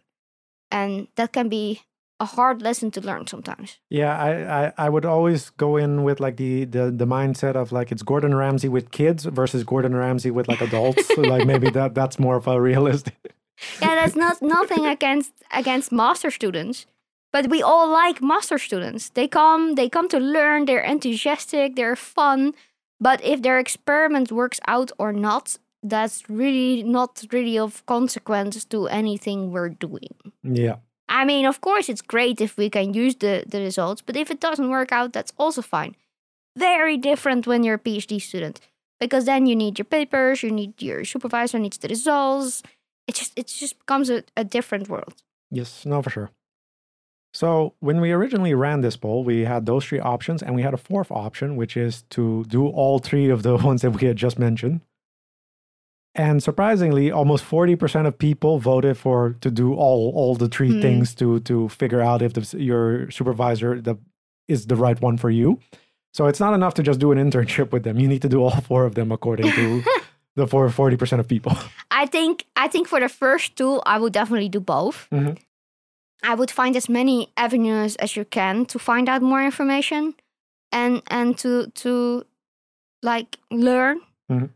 And 0.70 1.09
that 1.16 1.33
can 1.33 1.48
be 1.48 1.83
a 2.20 2.24
hard 2.24 2.62
lesson 2.62 2.90
to 2.92 3.00
learn 3.00 3.27
sometimes. 3.27 3.79
Yeah, 3.90 4.16
I, 4.16 4.66
I, 4.66 4.72
I 4.79 4.88
would 4.88 5.05
always 5.05 5.50
go 5.50 5.77
in 5.77 6.05
with 6.05 6.20
like 6.20 6.37
the, 6.37 6.64
the 6.64 6.90
the 6.90 7.07
mindset 7.07 7.55
of 7.57 7.72
like 7.72 7.90
it's 7.92 8.03
Gordon 8.03 8.35
Ramsay 8.35 8.68
with 8.68 8.90
kids 8.90 9.24
versus 9.24 9.64
Gordon 9.64 9.94
Ramsay 9.96 10.31
with 10.31 10.48
like 10.48 10.61
adults. 10.61 11.11
Like 11.35 11.46
maybe 11.46 11.70
that 11.70 11.94
that's 11.94 12.18
more 12.18 12.37
of 12.37 12.46
a 12.46 12.61
realistic. 12.61 13.16
yeah, 13.83 13.94
that's 13.94 14.16
not 14.16 14.42
nothing 14.42 14.85
against 14.87 15.33
against 15.53 15.90
master 15.90 16.31
students, 16.31 16.87
but 17.33 17.48
we 17.48 17.62
all 17.62 17.88
like 17.88 18.22
master 18.22 18.59
students. 18.59 19.11
They 19.11 19.27
come, 19.29 19.74
they 19.74 19.88
come 19.88 20.09
to 20.09 20.18
learn. 20.18 20.66
They're 20.66 20.88
enthusiastic. 20.94 21.77
They're 21.77 21.96
fun. 21.96 22.55
But 23.00 23.22
if 23.24 23.42
their 23.42 23.59
experiment 23.59 24.31
works 24.31 24.61
out 24.68 24.92
or 24.98 25.12
not, 25.12 25.59
that's 25.85 26.29
really 26.29 26.83
not 26.83 27.23
really 27.31 27.59
of 27.59 27.85
consequence 27.87 28.64
to 28.64 28.88
anything 28.88 29.53
we're 29.53 29.68
doing. 29.68 30.16
Yeah. 30.42 30.77
I 31.09 31.25
mean, 31.27 31.44
of 31.44 31.61
course, 31.61 31.88
it's 31.90 32.01
great 32.01 32.40
if 32.40 32.57
we 32.57 32.70
can 32.70 32.94
use 32.94 33.16
the, 33.16 33.44
the 33.47 33.61
results, 33.61 34.01
but 34.01 34.16
if 34.16 34.31
it 34.31 34.40
doesn't 34.40 34.70
work 34.70 34.90
out, 34.90 35.12
that's 35.12 35.33
also 35.38 35.61
fine. 35.61 35.94
Very 36.57 36.97
different 36.97 37.47
when 37.47 37.62
you're 37.62 37.75
a 37.75 37.79
PhD 37.79 38.20
student, 38.20 38.61
because 38.99 39.27
then 39.27 39.47
you 39.47 39.55
need 39.55 39.79
your 39.79 39.85
papers, 39.85 40.42
you 40.42 40.51
need 40.51 40.81
your 40.81 41.05
supervisor 41.05 41.59
needs 41.59 41.79
the 41.79 41.88
results. 41.88 42.62
It 43.07 43.16
just 43.16 43.33
it 43.37 43.49
just 43.49 43.79
becomes 43.79 44.09
a, 44.09 44.25
a 44.37 44.44
different 44.44 44.88
world. 44.88 45.14
Yes, 45.51 45.85
no, 45.85 46.01
for 46.01 46.11
sure. 46.11 46.31
So 47.35 47.75
when 47.81 48.01
we 48.01 48.12
originally 48.12 48.55
ran 48.55 48.81
this 48.81 48.97
poll, 48.97 49.25
we 49.25 49.44
had 49.44 49.66
those 49.66 49.85
three 49.85 49.99
options, 49.99 50.42
and 50.42 50.55
we 50.55 50.62
had 50.62 50.73
a 50.73 50.79
fourth 50.79 51.11
option, 51.11 51.57
which 51.57 51.77
is 51.77 52.03
to 52.11 52.44
do 52.44 52.68
all 52.68 52.99
three 53.01 53.29
of 53.29 53.42
the 53.42 53.57
ones 53.68 53.83
that 53.83 53.90
we 53.90 54.07
had 54.07 54.16
just 54.16 54.38
mentioned. 54.38 54.81
And 56.16 56.42
surprisingly, 56.42 57.11
almost 57.11 57.44
forty 57.44 57.74
percent 57.77 58.07
of 58.07 58.16
people 58.18 58.59
voted 58.59 58.96
for 58.96 59.35
to 59.40 59.50
do 59.50 59.74
all 59.74 60.12
all 60.14 60.35
the 60.37 60.48
three 60.48 60.70
Hmm. 60.72 60.81
things 60.81 61.14
to 61.16 61.40
to 61.40 61.68
figure 61.68 62.00
out 62.00 62.22
if 62.22 62.33
the, 62.35 62.62
your 62.62 63.11
supervisor 63.11 63.81
the, 63.81 63.96
is 64.48 64.66
the 64.66 64.77
right 64.77 65.00
one 65.03 65.16
for 65.18 65.31
you. 65.31 65.59
So 66.12 66.27
it's 66.29 66.38
not 66.38 66.55
enough 66.55 66.74
to 66.74 66.83
just 66.85 67.00
do 67.00 67.11
an 67.11 67.18
internship 67.18 67.72
with 67.72 67.83
them. 67.83 67.98
You 67.98 68.07
need 68.07 68.22
to 68.22 68.29
do 68.29 68.40
all 68.44 68.61
four 68.61 68.85
of 68.87 68.94
them 68.94 69.11
according 69.11 69.50
to 69.53 69.83
the 70.37 70.46
four 70.46 70.70
forty 70.70 70.96
percent 70.96 71.18
of 71.20 71.27
people. 71.27 71.53
I 71.90 72.07
think 72.07 72.44
I 72.55 72.68
think 72.68 72.87
for 72.88 73.00
the 73.00 73.09
first 73.09 73.57
two, 73.57 73.81
I 73.85 73.98
would 73.98 74.12
definitely 74.12 74.48
do 74.48 74.61
both. 74.61 75.09
Mhm. 75.11 75.37
I 76.22 76.35
would 76.37 76.50
find 76.50 76.77
as 76.77 76.88
many 76.88 77.29
avenues 77.37 77.96
as 77.96 78.14
you 78.16 78.24
can 78.24 78.64
to 78.66 78.79
find 78.79 79.09
out 79.09 79.20
more 79.22 79.42
information, 79.44 80.14
and 80.70 81.03
and 81.11 81.37
to 81.38 81.66
to 81.83 82.22
like 83.03 83.37
learn. 83.50 83.98
Mhm. 84.31 84.50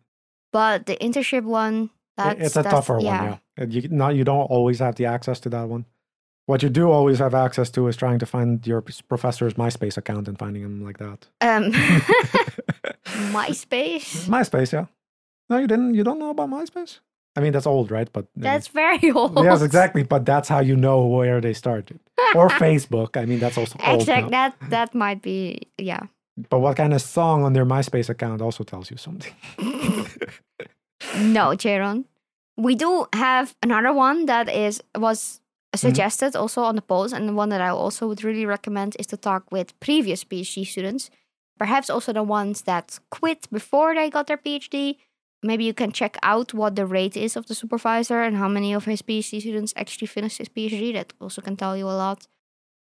But 0.53 0.87
the 0.87 0.97
internship 0.97 1.45
one, 1.45 1.91
that's 2.17 2.41
it's 2.41 2.57
a 2.57 2.63
that's- 2.63 2.73
tougher 2.75 2.95
one, 2.97 3.05
yeah. 3.05 3.37
You, 3.69 3.89
not, 3.89 4.15
you 4.15 4.25
don't 4.25 4.43
always 4.51 4.79
have 4.79 4.95
the 4.97 5.07
access 5.07 5.41
to 5.41 5.49
that 5.51 5.69
one. 5.69 5.85
What 6.47 6.63
you 6.63 6.71
do 6.71 6.91
always 6.91 7.19
have 7.19 7.35
access 7.35 7.69
to 7.73 7.87
is 7.89 7.97
trying 7.97 8.19
to 8.21 8.27
find 8.27 8.67
your 8.67 8.81
professor's 9.09 9.55
MySpace 9.55 9.97
account 9.99 10.29
and 10.29 10.39
finding 10.39 10.63
him 10.63 10.83
like 10.83 10.97
that. 10.99 11.27
Um, 11.43 11.73
MySpace. 13.35 14.27
MySpace, 14.29 14.73
yeah. 14.73 14.87
No, 15.51 15.59
you 15.59 15.67
didn't. 15.67 15.95
You 15.95 16.05
don't 16.05 16.19
know 16.19 16.31
about 16.31 16.51
MySpace. 16.51 17.01
I 17.37 17.41
mean, 17.41 17.53
that's 17.53 17.67
old, 17.67 17.91
right? 17.91 18.09
But 18.13 18.25
I 18.25 18.41
mean- 18.41 18.43
That's 18.45 18.69
very 18.69 19.11
old. 19.15 19.39
yes, 19.45 19.63
exactly. 19.63 20.03
But 20.03 20.25
that's 20.27 20.49
how 20.49 20.61
you 20.61 20.77
know 20.77 21.07
where 21.07 21.41
they 21.41 21.53
started. 21.53 22.01
Or 22.35 22.49
Facebook. 22.49 23.17
I 23.17 23.25
mean, 23.27 23.39
that's 23.39 23.57
also 23.57 23.79
old 23.87 24.01
Exact. 24.01 24.25
now. 24.31 24.31
That 24.31 24.71
that 24.71 24.95
might 24.95 25.23
be 25.23 25.69
yeah. 25.79 26.01
But 26.51 26.61
what 26.61 26.77
kind 26.77 26.95
of 26.95 27.03
song 27.03 27.43
on 27.43 27.53
their 27.53 27.67
MySpace 27.67 28.09
account 28.09 28.41
also 28.43 28.65
tells 28.65 28.91
you 28.91 28.97
something. 28.97 29.35
No, 31.17 31.51
Jayron. 31.57 32.05
We 32.57 32.75
do 32.75 33.07
have 33.13 33.55
another 33.63 33.93
one 33.93 34.27
that 34.27 34.49
is 34.49 34.83
was 34.97 35.41
mm-hmm. 35.41 35.79
suggested 35.79 36.37
also 36.37 36.63
on 36.63 36.77
the 36.77 36.83
polls, 36.83 37.13
and 37.13 37.29
the 37.29 37.33
one 37.33 37.49
that 37.51 37.61
I 37.61 37.71
also 37.71 38.09
would 38.09 38.25
really 38.25 38.47
recommend 38.47 38.97
is 38.99 39.07
to 39.09 39.17
talk 39.17 39.51
with 39.51 39.79
previous 39.81 40.25
PhD 40.25 40.67
students, 40.67 41.11
perhaps 41.59 41.91
also 41.91 42.13
the 42.13 42.23
ones 42.23 42.63
that 42.63 42.99
quit 43.11 43.49
before 43.51 43.95
they 43.95 44.11
got 44.11 44.27
their 44.27 44.39
PhD. 44.39 44.97
Maybe 45.43 45.65
you 45.65 45.75
can 45.75 45.93
check 45.93 46.17
out 46.23 46.53
what 46.53 46.75
the 46.75 46.85
rate 46.85 47.17
is 47.17 47.37
of 47.37 47.47
the 47.47 47.55
supervisor 47.55 48.23
and 48.23 48.37
how 48.37 48.49
many 48.49 48.75
of 48.75 48.87
his 48.87 49.03
PhD 49.03 49.41
students 49.41 49.73
actually 49.77 50.09
finished 50.09 50.39
his 50.39 50.49
PhD. 50.49 50.93
That 50.93 51.13
also 51.21 51.43
can 51.43 51.57
tell 51.57 51.77
you 51.77 51.87
a 51.87 51.95
lot. 51.95 52.27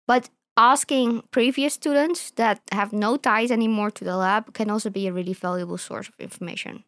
But 0.08 0.30
asking 0.58 1.22
previous 1.32 1.74
students 1.74 2.32
that 2.32 2.62
have 2.72 2.94
no 2.94 3.18
ties 3.18 3.52
anymore 3.52 3.92
to 3.92 4.04
the 4.04 4.16
lab 4.16 4.54
can 4.54 4.70
also 4.70 4.90
be 4.90 5.08
a 5.08 5.14
really 5.14 5.34
valuable 5.34 5.78
source 5.78 6.08
of 6.08 6.16
information. 6.20 6.84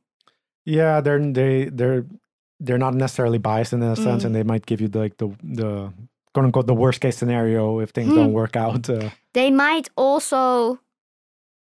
Yeah, 0.66 1.02
they're 1.02 1.20
they 1.34 1.66
they're 1.66 2.06
they're 2.60 2.78
not 2.78 2.94
necessarily 2.96 3.38
biased 3.38 3.74
in 3.74 3.82
sense, 3.96 4.24
Mm. 4.24 4.26
and 4.26 4.36
they 4.36 4.44
might 4.44 4.66
give 4.66 4.82
you 4.82 4.88
the, 4.88 5.00
like 5.00 5.18
the 5.18 5.28
the 5.44 5.92
quote 6.34 6.46
unquote 6.46 6.68
the 6.68 6.74
worst 6.76 7.02
case 7.02 7.18
scenario 7.18 7.80
if 7.80 7.90
things 7.92 8.10
Hmm. 8.10 8.16
don't 8.16 8.34
work 8.34 8.56
out. 8.56 8.90
Uh, 8.90 9.10
they 9.34 9.52
might 9.52 9.90
also 9.96 10.80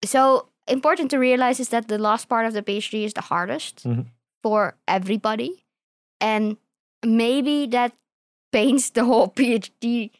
so 0.04 0.48
important 0.68 1.10
to 1.10 1.18
realize 1.18 1.60
is 1.60 1.68
that 1.70 1.88
the 1.88 1.98
last 1.98 2.28
part 2.28 2.46
of 2.46 2.52
the 2.52 2.62
phd 2.62 3.04
is 3.04 3.12
the 3.14 3.20
hardest 3.22 3.84
Mhm. 3.84 4.06
for 4.42 4.74
everybody 4.88 5.64
and 6.20 6.56
maybe 7.04 7.66
that 7.66 7.92
paints 8.52 8.90
the 8.90 9.04
whole 9.04 9.28
phd 9.28 10.10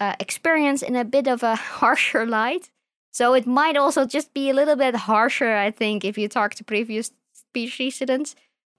uh, 0.00 0.14
experience 0.20 0.82
in 0.82 0.96
a 0.96 1.04
bit 1.04 1.26
of 1.26 1.42
a 1.42 1.54
harsher 1.80 2.26
light 2.26 2.70
so 3.12 3.34
it 3.34 3.46
might 3.46 3.76
also 3.76 4.04
just 4.04 4.34
be 4.34 4.50
a 4.50 4.54
little 4.54 4.76
bit 4.76 4.94
harsher 4.94 5.56
i 5.56 5.70
think 5.70 6.04
if 6.04 6.18
you 6.18 6.28
talk 6.28 6.54
to 6.54 6.64
previous 6.64 7.12
phd 7.54 7.92
students 7.92 8.34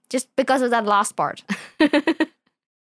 just 0.08 0.28
because 0.36 0.62
of 0.62 0.70
that 0.70 0.84
last 0.84 1.16
part 1.16 1.42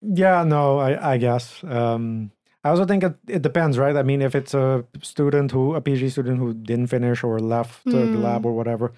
yeah, 0.01 0.43
no, 0.43 0.79
I 0.79 1.13
I 1.13 1.17
guess. 1.17 1.63
Um, 1.63 2.31
I 2.63 2.69
also 2.69 2.85
think 2.85 3.03
it, 3.03 3.15
it 3.27 3.41
depends, 3.41 3.77
right? 3.77 3.95
I 3.95 4.03
mean, 4.03 4.21
if 4.21 4.35
it's 4.35 4.53
a 4.53 4.85
student 5.01 5.51
who 5.51 5.75
a 5.75 5.81
PhD 5.81 6.11
student 6.11 6.37
who 6.37 6.53
didn't 6.53 6.87
finish 6.87 7.23
or 7.23 7.39
left 7.39 7.87
uh, 7.87 7.91
the 7.91 8.17
lab 8.17 8.45
or 8.45 8.53
whatever, 8.53 8.93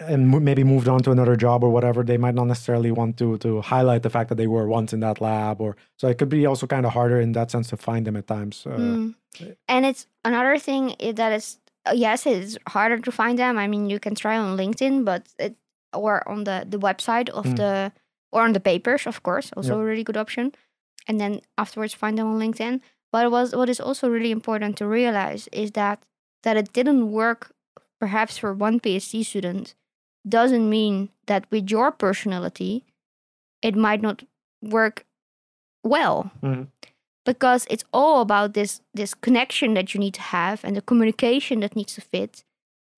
and 0.00 0.30
maybe 0.44 0.64
moved 0.64 0.88
on 0.88 1.00
to 1.02 1.10
another 1.10 1.36
job 1.36 1.62
or 1.62 1.70
whatever, 1.70 2.02
they 2.02 2.16
might 2.16 2.34
not 2.34 2.46
necessarily 2.46 2.90
want 2.90 3.16
to 3.18 3.36
to 3.38 3.60
highlight 3.60 4.02
the 4.02 4.10
fact 4.10 4.28
that 4.30 4.36
they 4.36 4.46
were 4.46 4.66
once 4.66 4.92
in 4.92 5.00
that 5.00 5.20
lab, 5.20 5.60
or 5.60 5.76
so 5.98 6.08
it 6.08 6.18
could 6.18 6.28
be 6.28 6.46
also 6.46 6.66
kind 6.66 6.86
of 6.86 6.92
harder 6.92 7.20
in 7.20 7.32
that 7.32 7.50
sense 7.50 7.68
to 7.68 7.76
find 7.76 8.06
them 8.06 8.16
at 8.16 8.26
times. 8.26 8.66
Uh, 8.66 8.78
Mm. 8.78 9.14
And 9.68 9.86
it's 9.86 10.06
another 10.24 10.58
thing 10.58 10.96
that 11.14 11.32
is 11.32 11.58
uh, 11.86 11.92
yes, 11.94 12.26
it's 12.26 12.58
harder 12.68 12.98
to 12.98 13.12
find 13.12 13.38
them. 13.38 13.56
I 13.58 13.66
mean, 13.68 13.88
you 13.88 13.98
can 14.00 14.14
try 14.14 14.36
on 14.36 14.56
LinkedIn, 14.58 15.04
but 15.04 15.22
it 15.38 15.54
or 15.92 16.26
on 16.28 16.44
the 16.44 16.64
the 16.68 16.78
website 16.78 17.28
of 17.30 17.44
Mm. 17.46 17.56
the 17.56 17.92
or 18.32 18.42
on 18.42 18.52
the 18.52 18.60
papers, 18.60 19.06
of 19.06 19.22
course, 19.22 19.52
also 19.56 19.74
Yep. 19.74 19.80
a 19.80 19.84
really 19.84 20.04
good 20.04 20.16
option. 20.16 20.52
And 21.08 21.18
then 21.20 21.40
afterwards 21.56 21.94
find 21.94 22.16
them 22.18 22.26
on 22.26 22.38
LinkedIn. 22.40 22.80
But 23.12 23.30
was 23.30 23.54
what 23.54 23.68
is 23.68 23.80
also 23.80 24.08
really 24.08 24.30
important 24.30 24.76
to 24.78 24.86
realize 24.86 25.48
is 25.52 25.70
that 25.72 25.98
that 26.42 26.56
it 26.56 26.72
didn't 26.72 27.10
work 27.12 27.52
perhaps 28.00 28.38
for 28.38 28.52
one 28.54 28.78
PhD 28.80 29.24
student 29.24 29.74
doesn't 30.28 30.68
mean 30.68 31.08
that 31.26 31.44
with 31.50 31.70
your 31.70 31.90
personality 31.92 32.84
it 33.62 33.74
might 33.76 34.02
not 34.02 34.22
work 34.62 35.04
well 35.84 36.30
Mhm. 36.42 36.68
because 37.24 37.66
it's 37.70 37.84
all 37.92 38.20
about 38.20 38.52
this 38.54 38.80
this 38.94 39.14
connection 39.14 39.74
that 39.74 39.94
you 39.94 40.00
need 40.00 40.14
to 40.14 40.20
have 40.22 40.64
and 40.64 40.76
the 40.76 40.82
communication 40.82 41.60
that 41.60 41.74
needs 41.76 41.94
to 41.94 42.00
fit 42.00 42.44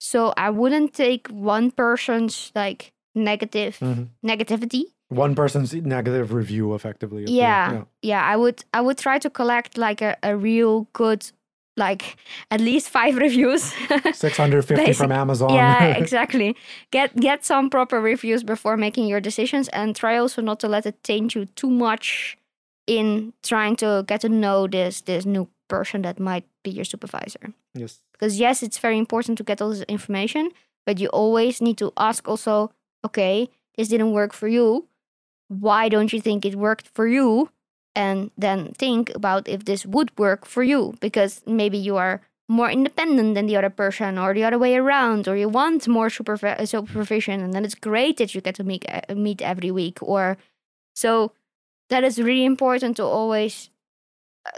so 0.01 0.33
i 0.37 0.51
wouldn't 0.51 0.93
take 0.95 1.29
one 1.29 1.71
person's 1.71 2.51
like 2.55 2.93
negative 3.15 3.79
Mhm. 3.81 4.09
negativity 4.25 4.85
One 5.09 5.35
person's 5.35 5.75
negative 5.75 6.33
review, 6.33 6.75
effectively. 6.75 7.27
the- 7.27 7.33
yeah, 7.33 7.85
yeah 8.01 8.23
i 8.33 8.35
would 8.37 8.65
i 8.73 8.81
would 8.81 8.97
try 8.99 9.19
to 9.19 9.29
collect 9.31 9.77
like 9.77 10.01
a, 10.01 10.17
a 10.23 10.35
real 10.37 10.89
good 10.95 11.31
like 11.77 12.17
at 12.51 12.61
least 12.61 12.89
five 12.91 13.17
reviews. 13.27 13.73
650 14.13 14.93
from 14.93 15.13
Amazon. 15.13 15.55
yeah 15.55 15.85
exactly. 16.03 16.57
Get 16.91 17.17
get 17.17 17.45
some 17.45 17.71
proper 17.71 18.01
reviews 18.01 18.43
before 18.43 18.77
making 18.77 19.07
your 19.07 19.21
decisions 19.21 19.69
and 19.69 19.97
try 19.97 20.17
also 20.19 20.43
not 20.43 20.61
to 20.61 20.69
let 20.69 20.87
it 20.87 21.03
taint 21.03 21.35
you 21.35 21.47
too 21.47 21.71
much 21.71 22.37
in 22.87 23.33
trying 23.43 23.77
to 23.77 24.05
get 24.07 24.21
to 24.23 24.29
know 24.29 24.67
this 24.67 25.01
this 25.03 25.25
new 25.25 25.49
person 25.69 26.03
that 26.03 26.19
might 26.21 26.45
be 26.63 26.71
your 26.71 26.85
supervisor. 26.85 27.53
Yes. 27.75 28.01
because 28.13 28.39
yes 28.39 28.63
it's 28.63 28.79
very 28.79 28.99
important 28.99 29.39
to 29.39 29.45
get 29.45 29.63
all 29.63 29.71
this 29.71 29.81
information 29.89 30.51
but 30.85 31.01
you 31.01 31.09
always 31.09 31.63
need 31.63 31.79
to 31.79 31.91
ask 31.97 32.29
also 32.29 32.71
okay 33.03 33.49
this 33.79 33.89
didn't 33.89 34.13
work 34.13 34.35
for 34.35 34.49
you. 34.49 34.89
Why 35.49 35.89
don't 35.89 36.13
you 36.13 36.21
think 36.21 36.45
it 36.45 36.55
worked 36.57 36.89
for 36.89 37.07
you 37.07 37.49
and 37.94 38.31
then 38.37 38.72
think 38.74 39.14
about 39.14 39.48
if 39.48 39.64
this 39.64 39.85
would 39.85 40.16
work 40.18 40.46
for 40.46 40.62
you 40.62 40.94
because 41.00 41.42
maybe 41.46 41.78
you 41.78 41.96
are 41.96 42.22
more 42.48 42.70
independent 42.70 43.35
than 43.35 43.46
the 43.46 43.57
other 43.57 43.70
person 43.70 44.18
or 44.18 44.35
the 44.35 44.44
other 44.44 44.59
way 44.59 44.76
around 44.76 45.28
or 45.28 45.37
you 45.37 45.48
want 45.48 45.88
more 45.88 46.07
uh, 46.07 46.66
supervision 46.66 47.40
and 47.40 47.52
then 47.55 47.64
it's 47.64 47.74
great 47.74 48.16
that 48.16 48.35
you 48.35 48.40
get 48.40 48.55
to 48.55 48.64
meet, 48.64 48.85
uh, 48.88 49.14
meet 49.14 49.40
every 49.40 49.70
week 49.70 49.98
or 50.02 50.37
so 50.94 51.33
that 51.88 52.05
is 52.05 52.20
really 52.20 52.44
important 52.44 52.96
to 52.96 53.05
always 53.05 53.70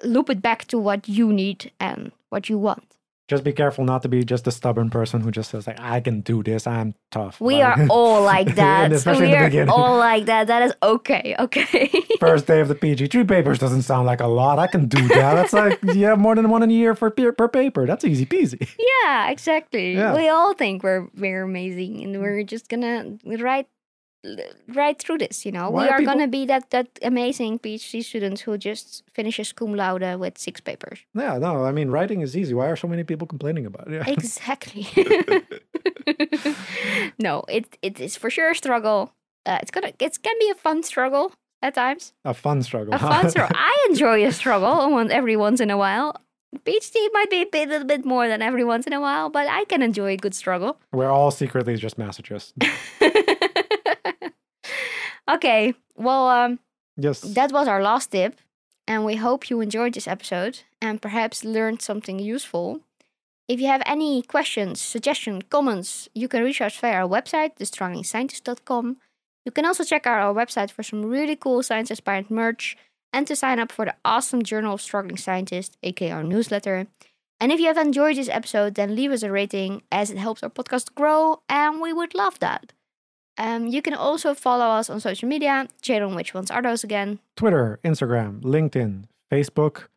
loop 0.02 0.30
it 0.30 0.40
back 0.40 0.64
to 0.66 0.78
what 0.78 1.08
you 1.08 1.32
need 1.32 1.72
and 1.78 2.12
what 2.30 2.48
you 2.48 2.58
want. 2.58 2.96
Just 3.26 3.42
be 3.42 3.52
careful 3.52 3.84
not 3.87 4.02
to 4.02 4.08
be 4.08 4.22
just 4.22 4.46
a 4.46 4.50
stubborn 4.50 4.90
person 4.90 5.22
who 5.22 5.30
just 5.30 5.50
says 5.50 5.66
like, 5.66 5.80
"I 5.80 6.00
can 6.00 6.20
do 6.20 6.42
this. 6.42 6.66
I'm 6.66 6.94
tough." 7.10 7.40
We 7.40 7.62
Like- 7.62 7.78
are 7.78 7.87
all 7.88 8.22
like 8.34 8.54
that. 8.56 8.90
we 9.06 9.34
are 9.34 9.46
beginning. 9.46 9.70
all 9.70 9.96
like 9.96 10.26
that. 10.26 10.46
That 10.48 10.62
is 10.62 10.74
okay. 10.82 11.34
Okay. 11.38 11.90
First 12.20 12.46
day 12.46 12.60
of 12.60 12.68
the 12.68 12.74
PG, 12.74 13.06
three 13.06 13.24
papers 13.24 13.58
doesn't 13.58 13.82
sound 13.82 14.04
like 14.06 14.20
a 14.20 14.26
lot. 14.26 14.58
I 14.58 14.66
can 14.66 14.88
do 14.88 15.00
that. 15.08 15.34
That's 15.34 15.52
like 15.54 15.78
yeah, 15.94 16.14
more 16.16 16.34
than 16.34 16.50
one 16.50 16.62
in 16.62 16.70
a 16.70 16.74
year 16.74 16.94
for 16.94 17.08
per, 17.10 17.32
per 17.32 17.48
paper. 17.48 17.87
That's 17.87 18.04
easy 18.04 18.26
peasy. 18.26 18.68
yeah, 19.04 19.30
exactly. 19.30 19.94
Yeah. 19.94 20.14
We 20.14 20.28
all 20.28 20.52
think 20.52 20.82
we're 20.82 21.08
we're 21.16 21.44
amazing, 21.44 22.02
and 22.04 22.20
we're 22.20 22.42
just 22.42 22.68
gonna 22.68 23.16
write 23.24 23.68
right 24.68 24.98
through 24.98 25.18
this. 25.18 25.44
You 25.46 25.52
know, 25.52 25.70
Why 25.70 25.82
we 25.82 25.88
are 25.88 25.92
are 25.94 25.98
people- 25.98 26.14
gonna 26.14 26.28
be 26.28 26.46
that 26.46 26.70
that 26.70 26.88
amazing 27.02 27.58
PhD 27.58 28.02
student 28.04 28.40
who 28.40 28.56
just 28.58 29.02
finishes 29.12 29.52
cum 29.52 29.74
laude 29.74 30.18
with 30.20 30.38
six 30.38 30.60
papers. 30.60 31.00
Yeah, 31.14 31.38
no, 31.38 31.64
I 31.64 31.72
mean 31.72 31.90
writing 31.90 32.20
is 32.22 32.37
easy. 32.37 32.54
Why 32.54 32.66
are 32.68 32.76
so 32.76 32.88
many 32.88 33.04
people 33.04 33.26
complaining 33.26 33.66
about 33.66 33.88
it? 33.88 33.94
Yeah. 33.94 34.04
Exactly. 34.18 34.87
no, 37.18 37.42
it 37.48 37.76
it 37.82 38.00
is 38.00 38.16
for 38.16 38.30
sure 38.30 38.50
a 38.50 38.54
struggle. 38.54 39.12
Uh, 39.46 39.58
it's 39.62 39.70
gonna 39.70 39.92
it 39.98 40.22
can 40.22 40.34
be 40.38 40.50
a 40.50 40.54
fun 40.54 40.82
struggle 40.82 41.32
at 41.62 41.74
times. 41.74 42.12
A 42.24 42.34
fun 42.34 42.62
struggle. 42.62 42.94
A 42.94 42.98
fun 42.98 43.30
struggle. 43.30 43.56
I 43.58 43.87
enjoy 43.90 44.24
a 44.26 44.32
struggle 44.32 44.98
every 45.10 45.37
once 45.37 45.60
in 45.60 45.70
a 45.70 45.76
while. 45.76 46.16
PhD 46.64 46.94
might 47.12 47.30
be 47.30 47.42
a 47.42 47.46
bit, 47.46 47.68
little 47.68 47.87
bit 47.87 48.04
more 48.04 48.28
than 48.28 48.40
every 48.40 48.62
once 48.64 48.87
in 48.87 48.92
a 48.92 49.00
while, 49.00 49.28
but 49.28 49.48
I 49.48 49.64
can 49.64 49.82
enjoy 49.82 50.12
a 50.12 50.16
good 50.16 50.37
struggle. 50.37 50.78
We're 50.92 51.10
all 51.10 51.32
secretly 51.32 51.74
just 51.76 51.98
masochists. 51.98 52.52
okay, 55.30 55.74
well, 55.96 56.28
um, 56.28 56.58
Yes. 56.96 57.20
that 57.20 57.52
was 57.52 57.68
our 57.68 57.82
last 57.82 58.12
tip, 58.12 58.38
and 58.86 59.04
we 59.04 59.16
hope 59.16 59.50
you 59.50 59.60
enjoyed 59.60 59.94
this 59.94 60.08
episode 60.08 60.60
and 60.80 61.02
perhaps 61.02 61.44
learned 61.44 61.82
something 61.82 62.18
useful. 62.18 62.80
If 63.48 63.60
you 63.60 63.66
have 63.66 63.82
any 63.84 64.22
questions, 64.22 64.80
suggestions, 64.80 65.44
comments, 65.50 66.08
you 66.14 66.28
can 66.28 66.42
reach 66.42 66.60
us 66.60 66.76
via 66.78 66.94
our 67.02 67.08
website, 67.08 67.56
thestrugglingscientist.com. 67.58 68.96
You 69.44 69.52
can 69.52 69.66
also 69.66 69.84
check 69.84 70.06
out 70.06 70.20
our 70.20 70.32
website 70.34 70.70
for 70.70 70.82
some 70.82 71.04
really 71.04 71.36
cool 71.36 71.62
science 71.62 71.90
inspired 71.90 72.30
merch 72.30 72.76
and 73.12 73.26
to 73.26 73.36
sign 73.36 73.58
up 73.58 73.70
for 73.70 73.84
the 73.84 73.94
awesome 74.04 74.42
Journal 74.42 74.74
of 74.74 74.80
Struggling 74.80 75.18
Scientist, 75.18 75.76
aka 75.82 76.10
our 76.10 76.24
newsletter. 76.24 76.86
And 77.38 77.52
if 77.52 77.60
you 77.60 77.66
have 77.66 77.76
enjoyed 77.76 78.16
this 78.16 78.30
episode, 78.30 78.76
then 78.76 78.96
leave 78.96 79.12
us 79.12 79.22
a 79.22 79.30
rating 79.30 79.82
as 79.92 80.10
it 80.10 80.16
helps 80.16 80.42
our 80.42 80.48
podcast 80.48 80.94
grow, 80.94 81.42
and 81.48 81.80
we 81.82 81.92
would 81.92 82.14
love 82.14 82.38
that. 82.38 82.72
Um, 83.36 83.66
you 83.66 83.82
can 83.82 83.94
also 83.94 84.34
follow 84.34 84.66
us 84.66 84.88
on 84.88 85.00
social 85.00 85.28
media. 85.28 85.68
Jayron, 85.82 86.14
which 86.14 86.34
ones 86.34 86.50
are 86.50 86.62
those 86.62 86.84
again? 86.84 87.18
Twitter, 87.36 87.80
Instagram, 87.84 88.40
LinkedIn, 88.42 89.04
Facebook, 89.30 89.88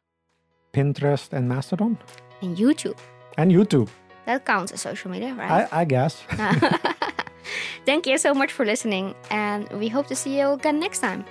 Pinterest, 0.74 1.32
and 1.34 1.48
Mastodon, 1.48 1.98
And 2.42 2.58
YouTube. 2.58 2.98
and 3.38 3.52
YouTube. 3.52 3.90
That 4.26 4.46
counts 4.46 4.72
as 4.72 4.82
social 4.82 5.12
media, 5.12 5.34
right? 5.34 5.68
I, 5.72 5.82
I 5.82 5.86
guess. 5.86 6.24
Thank 7.86 8.06
you 8.08 8.18
so 8.18 8.34
much 8.34 8.52
for 8.52 8.66
listening, 8.66 9.16
and 9.32 9.70
we 9.80 9.88
hope 9.88 10.08
to 10.08 10.16
see 10.16 10.38
you 10.40 10.50
again 10.52 10.80
next 10.80 11.00
time. 11.00 11.24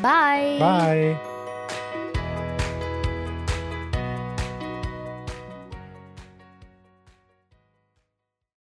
Bye. 0.00 0.56
Bye. 0.58 1.33